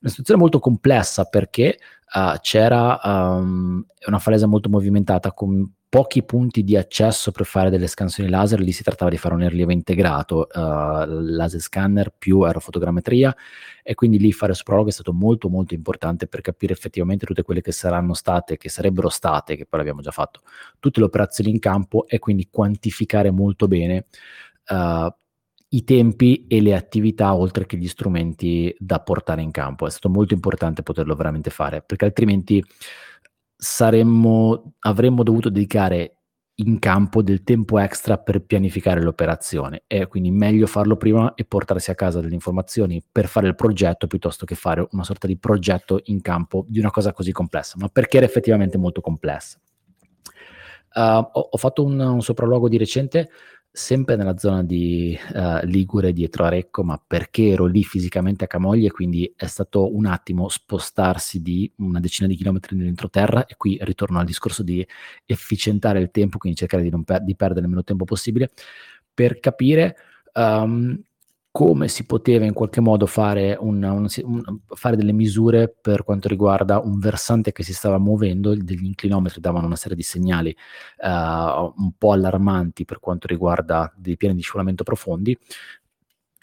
[0.00, 1.78] una situazione molto complessa perché
[2.14, 7.86] uh, c'era um, una falaise molto movimentata con pochi punti di accesso per fare delle
[7.86, 13.34] scansioni laser, lì si trattava di fare un rilievo integrato, uh, laser scanner più aerofotogrammetria
[13.82, 17.62] e quindi lì fare sopralluogo è stato molto molto importante per capire effettivamente tutte quelle
[17.62, 20.42] che saranno state, che sarebbero state, che poi abbiamo già fatto,
[20.78, 24.06] tutte le operazioni in campo e quindi quantificare molto bene
[24.68, 25.10] uh,
[25.70, 29.86] i tempi e le attività oltre che gli strumenti da portare in campo.
[29.86, 32.62] È stato molto importante poterlo veramente fare perché altrimenti
[33.58, 36.18] saremmo, avremmo dovuto dedicare
[36.60, 41.90] in campo del tempo extra per pianificare l'operazione e quindi meglio farlo prima e portarsi
[41.90, 46.00] a casa delle informazioni per fare il progetto piuttosto che fare una sorta di progetto
[46.04, 49.58] in campo di una cosa così complessa, ma perché era effettivamente molto complessa.
[50.94, 53.28] Uh, ho, ho, fatto un, un sopralluogo di recente
[53.70, 58.90] sempre nella zona di uh, Ligure dietro Arecco, ma perché ero lì fisicamente a Camoglie,
[58.90, 64.18] quindi è stato un attimo spostarsi di una decina di chilometri nell'entroterra e qui ritorno
[64.18, 64.86] al discorso di
[65.26, 68.50] efficientare il tempo, quindi cercare di, non per- di perdere il meno tempo possibile,
[69.12, 69.96] per capire
[70.34, 71.00] um,
[71.58, 76.28] come si poteva in qualche modo fare, una, un, un, fare, delle misure per quanto
[76.28, 80.56] riguarda un versante che si stava muovendo, degli inclinometri davano una serie di segnali
[80.98, 85.36] uh, un po' allarmanti per quanto riguarda dei piani di scivolamento profondi.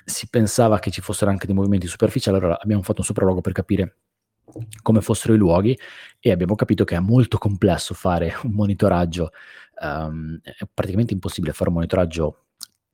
[0.04, 3.54] Si pensava che ci fossero anche dei movimenti superficiali, allora abbiamo fatto un sopralluogo per
[3.54, 3.96] capire
[4.82, 5.80] come fossero i luoghi
[6.20, 9.32] e abbiamo capito che è molto complesso fare un monitoraggio,
[9.82, 12.45] um, è praticamente impossibile fare un monitoraggio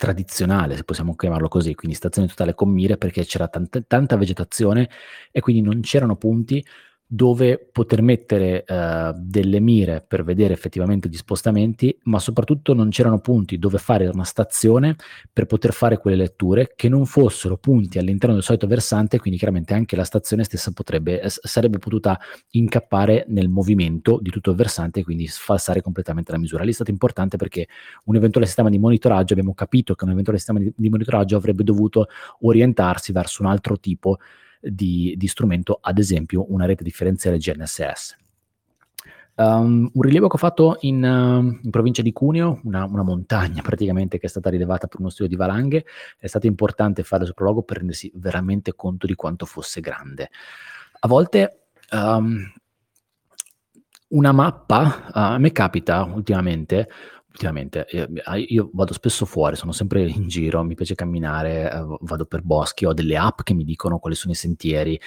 [0.01, 4.89] tradizionale, se possiamo chiamarlo così, quindi stazione totale con mire perché c'era tanta, tanta vegetazione
[5.31, 6.65] e quindi non c'erano punti
[7.13, 13.19] dove poter mettere uh, delle mire per vedere effettivamente gli spostamenti, ma soprattutto non c'erano
[13.19, 14.95] punti dove fare una stazione
[15.33, 19.73] per poter fare quelle letture che non fossero punti all'interno del solito versante, quindi chiaramente
[19.73, 22.17] anche la stazione stessa potrebbe, sarebbe potuta
[22.51, 26.63] incappare nel movimento di tutto il versante e quindi sfalsare completamente la misura.
[26.63, 27.67] Lì è stato importante perché
[28.05, 31.65] un eventuale sistema di monitoraggio, abbiamo capito che un eventuale sistema di, di monitoraggio avrebbe
[31.65, 32.07] dovuto
[32.39, 38.19] orientarsi verso un altro tipo di di, di strumento, ad esempio una rete differenziale GNSS.
[39.33, 43.61] Um, un rilievo che ho fatto in, uh, in provincia di Cuneo, una, una, montagna
[43.61, 45.85] praticamente che è stata rilevata per uno studio di valanghe,
[46.17, 50.29] è stato importante fare il sopralluogo per rendersi veramente conto di quanto fosse grande.
[50.99, 52.39] A volte um,
[54.09, 56.89] una mappa, uh, a me capita ultimamente,
[57.31, 57.87] ultimamente
[58.49, 62.85] io vado spesso fuori, sono sempre in giro, mi piace camminare, eh, vado per boschi,
[62.85, 64.99] ho delle app che mi dicono quali sono i sentieri.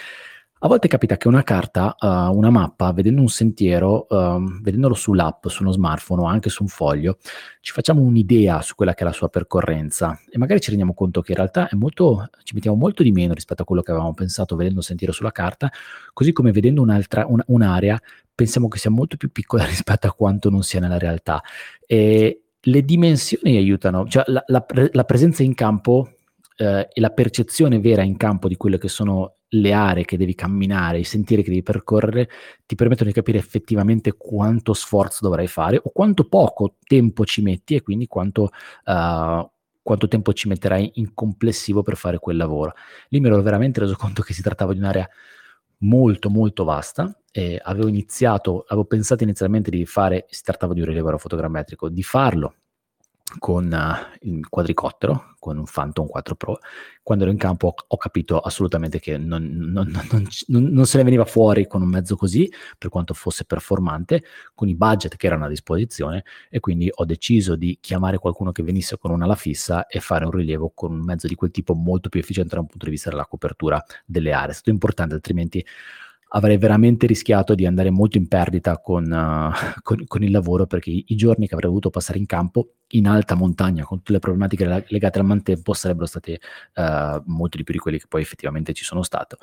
[0.64, 5.46] A volte capita che una carta, uh, una mappa, vedendo un sentiero, uh, vedendolo sull'app,
[5.48, 7.18] su uno smartphone o anche su un foglio,
[7.60, 11.20] ci facciamo un'idea su quella che è la sua percorrenza e magari ci rendiamo conto
[11.20, 14.56] che in realtà molto, ci mettiamo molto di meno rispetto a quello che avevamo pensato
[14.56, 15.70] vedendo un sentiero sulla carta,
[16.14, 18.00] così come vedendo un'altra, un, un'area
[18.34, 21.42] pensiamo che sia molto più piccola rispetto a quanto non sia nella realtà.
[21.86, 26.08] E le dimensioni aiutano, cioè la, la, la presenza in campo
[26.56, 30.34] eh, e la percezione vera in campo di quelle che sono le aree che devi
[30.34, 32.28] camminare, i sentieri che devi percorrere,
[32.66, 37.74] ti permettono di capire effettivamente quanto sforzo dovrai fare o quanto poco tempo ci metti
[37.74, 38.50] e quindi quanto,
[38.84, 39.50] uh,
[39.82, 42.74] quanto tempo ci metterai in complessivo per fare quel lavoro.
[43.09, 45.09] Lì mi ero veramente reso conto che si trattava di un'area
[45.78, 50.86] molto molto vasta e avevo iniziato, avevo pensato inizialmente di fare, si trattava di un
[50.86, 52.55] rilievo aerofotogrammetrico, di farlo
[53.39, 56.59] con uh, il quadricottero, con un Phantom 4 Pro,
[57.03, 60.29] quando ero in campo ho, ho capito assolutamente che non, non, non,
[60.72, 64.75] non, se ne veniva fuori con un mezzo così, per quanto fosse performante, con i
[64.75, 69.11] budget che erano a disposizione e quindi ho deciso di chiamare qualcuno che venisse con
[69.11, 72.55] un'ala fissa e fare un rilievo con un mezzo di quel tipo molto più efficiente
[72.55, 74.51] da un punto di vista della copertura delle aree.
[74.51, 75.64] È stato importante, altrimenti
[76.37, 80.91] avrei veramente rischiato di andare molto in perdita con, uh, con, con il lavoro perché
[80.91, 84.18] i, i, giorni che avrei dovuto passare in campo in alta montagna con tutte le
[84.18, 86.41] problematiche legate al mantempo sarebbero state
[86.74, 89.39] uh, molto di più di quelli che poi effettivamente ci sono stato.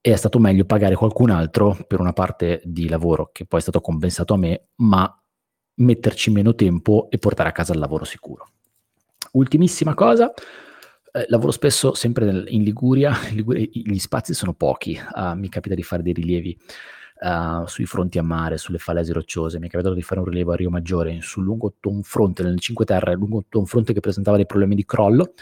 [0.00, 3.62] E è stato meglio pagare qualcun altro per una parte di lavoro che poi è
[3.62, 5.12] stato compensato a me, ma
[5.74, 8.48] metterci meno tempo e portare a casa il lavoro sicuro.
[9.32, 10.32] Ultimissima cosa,
[11.18, 13.14] eh, lavoro spesso sempre nel, in, Liguria.
[13.32, 16.58] Liguria, gli spazi sono pochi, uh, mi capita di fare dei rilievi
[17.20, 20.52] uh, sui fronti a mare, sulle falaise rocciose, mi è capitato di fare un rilievo
[20.52, 24.74] a Rio Maggiore sul lungo tonfronte, nel Cinque Terre, lungo tonfronte che presentava dei problemi
[24.74, 25.32] di crollo.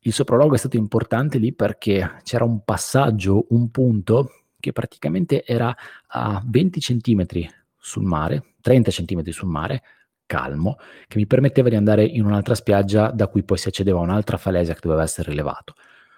[0.00, 5.74] Il sopralluogo è stato importante lì perché c'era un passaggio, un punto che praticamente era
[6.08, 7.26] a 20 cm
[7.76, 9.82] sul mare, 30 cm sul mare,
[10.28, 10.76] calmo,
[11.08, 14.36] che mi permetteva di andare in un'altra spiaggia da cui poi si accedeva a un'altra
[14.36, 15.74] falesia che doveva essere rilevato.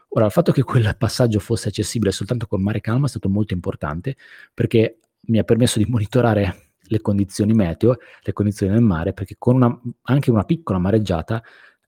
[0.09, 3.55] Ora, il fatto che quel passaggio fosse accessibile soltanto con mare calmo è stato molto
[3.55, 4.17] importante
[4.53, 4.99] perché
[5.29, 9.81] mi ha permesso di monitorare le condizioni meteo, le condizioni del mare, perché con una,
[10.03, 11.41] anche una piccola mareggiata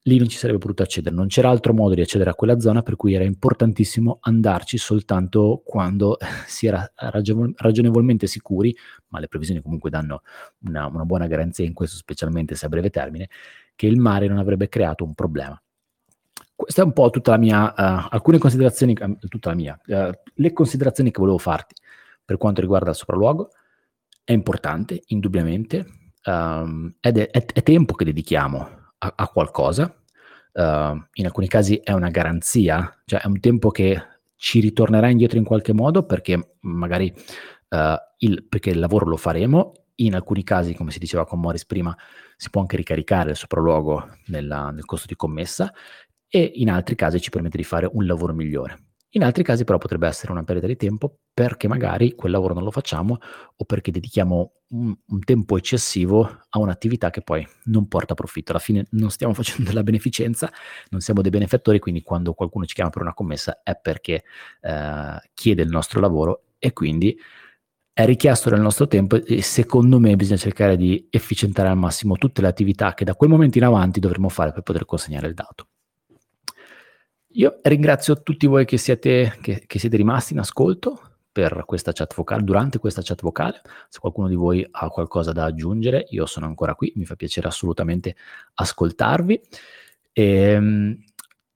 [0.03, 2.83] lì non ci sarebbe potuto accedere, non c'era altro modo di accedere a quella zona,
[2.83, 8.77] per cui era importantissimo andarci soltanto quando si era ragionevolmente sicuri,
[9.09, 10.23] ma le previsioni comunque danno
[10.65, 13.29] una, una buona garanzia in questo, specialmente se a breve termine,
[13.77, 15.61] che il mare non avrebbe creato un problema.
[16.55, 20.11] Questa è un po' tutta la mia, uh, alcune considerazioni, uh, tutta la mia, uh,
[20.35, 21.75] le considerazioni che volevo farti
[22.25, 23.51] per quanto riguarda il sopralluogo.
[24.23, 25.85] È importante, indubbiamente,
[26.25, 29.95] um, ed è, è, è tempo che dedichiamo a, a qualcosa,
[30.53, 30.63] uh,
[31.13, 34.01] in alcuni casi è una garanzia, cioè è un tempo che
[34.37, 37.13] ci ritornerà indietro in qualche modo perché magari
[37.71, 41.67] uh, il, perché il lavoro lo faremo, in alcuni casi, come si diceva con Morris
[41.67, 41.97] prima,
[42.37, 45.73] si può anche ricaricare il sopralluogo nella, nel costo di commessa
[46.29, 48.92] e in altri casi ci permette di fare un lavoro migliore.
[49.15, 52.63] In altri casi però potrebbe essere una perdita di tempo perché magari quel lavoro non
[52.65, 53.19] lo facciamo
[53.57, 58.53] o perché dedichiamo un, un, tempo eccessivo a un'attività che poi non porta profitto.
[58.53, 60.51] Alla fine non stiamo facendo della beneficenza,
[60.89, 64.25] non siamo dei benefattori, quindi quando qualcuno ci chiama per una commessa è perché
[64.63, 67.15] eh, chiede il nostro lavoro e quindi
[67.93, 72.41] è richiesto del nostro tempo e secondo me bisogna cercare di efficientare al massimo tutte
[72.41, 75.67] le attività che da quel momento in avanti dovremo fare per poter consegnare il dato.
[77.35, 81.01] Io ringrazio tutti voi che siete, che, che siete rimasti in ascolto
[81.33, 83.63] per questa chat vocale, durante questa chat vocale.
[83.89, 87.49] Se qualcuno di voi ha qualcosa da aggiungere, io sono ancora qui, mi fa piacere
[87.49, 88.17] assolutamente
[88.55, 89.41] ascoltarvi.
[90.13, 90.99] E, ehm,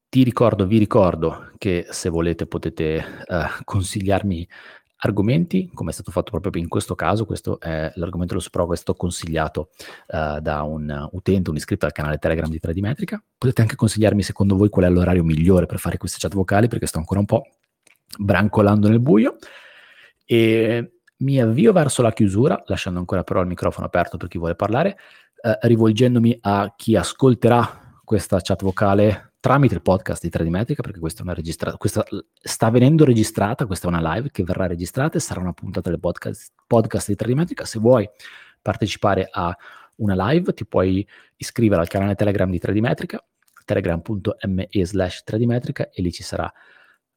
[0.09, 4.49] ti ricordo, vi ricordo che se volete potete uh, consigliarmi
[4.99, 8.80] argomenti, come è stato fatto proprio in questo caso, questo è l'argomento dello SPRO che
[8.80, 9.70] è consigliato
[10.09, 13.22] uh, da un utente, un iscritto al canale Telegram di Tradimetrica.
[13.36, 16.86] Potete anche consigliarmi secondo voi qual è l'orario migliore per fare queste chat vocali, perché
[16.86, 17.47] sto ancora un po'
[18.18, 19.36] brancolando nel buio.
[20.24, 24.55] E mi avvio verso la chiusura, lasciando ancora però il microfono aperto per chi vuole
[24.55, 24.97] parlare,
[25.42, 31.20] uh, rivolgendomi a chi ascolterà questa chat vocale tramite il podcast di Tradimetrica, perché questa,
[31.20, 32.05] è una registra- questa
[32.41, 36.01] sta venendo registrata, questa è una live che verrà registrata e sarà una puntata del
[36.01, 37.64] podcast, podcast di Tradimetrica.
[37.64, 38.09] Se vuoi
[38.61, 39.57] partecipare a
[39.97, 41.07] una live, ti puoi
[41.37, 43.24] iscrivere al canale Telegram di Tradimetrica,
[43.64, 46.53] telegram.me slash Tradimetrica, e lì ci sarà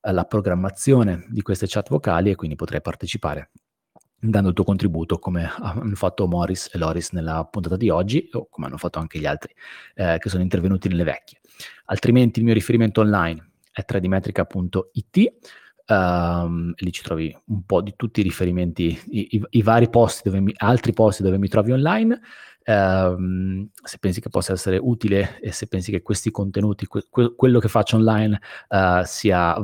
[0.01, 3.51] eh, la programmazione di queste chat vocali e quindi potrai partecipare
[4.22, 8.47] dando il tuo contributo come hanno fatto Morris e Loris nella puntata di oggi o
[8.49, 9.53] come hanno fatto anche gli altri
[9.95, 11.39] eh, che sono intervenuti nelle vecchie.
[11.86, 15.34] Altrimenti il mio riferimento online è tradimetrica.it,
[15.88, 19.89] um, ehm, lì ci trovi un po' di tutti i riferimenti, i, i, i vari
[19.89, 22.20] posti dove mi, altri posti dove mi trovi online.
[22.70, 27.34] Um, se pensi che possa essere utile e se pensi che questi contenuti, que, que,
[27.36, 28.39] quello che faccio online
[28.70, 29.55] uh, sia,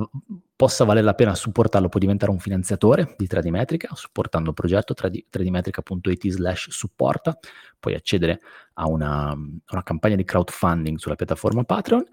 [0.55, 5.23] possa valere la pena supportarlo, puoi diventare un finanziatore di Tradimetrica, supportando il progetto tradi,
[5.29, 7.37] tradimetrica.it slash supporta,
[7.79, 8.39] puoi accedere
[8.73, 12.03] a una, una, campagna di crowdfunding sulla piattaforma Patreon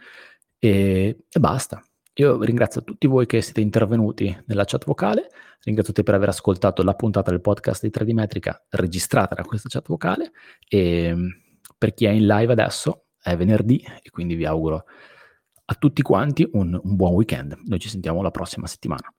[0.58, 1.82] e, e basta.
[2.16, 5.28] Io ringrazio tutti voi che siete intervenuti nella chat vocale,
[5.62, 9.88] ringrazio te per aver ascoltato la puntata del podcast di Tradimetrica registrata da questa chat
[9.88, 10.32] vocale
[10.68, 11.14] e
[11.78, 14.84] per chi è in live adesso è venerdì e quindi vi auguro
[15.64, 17.56] a tutti quanti un, un buon weekend.
[17.64, 19.10] Noi ci sentiamo la prossima settimana.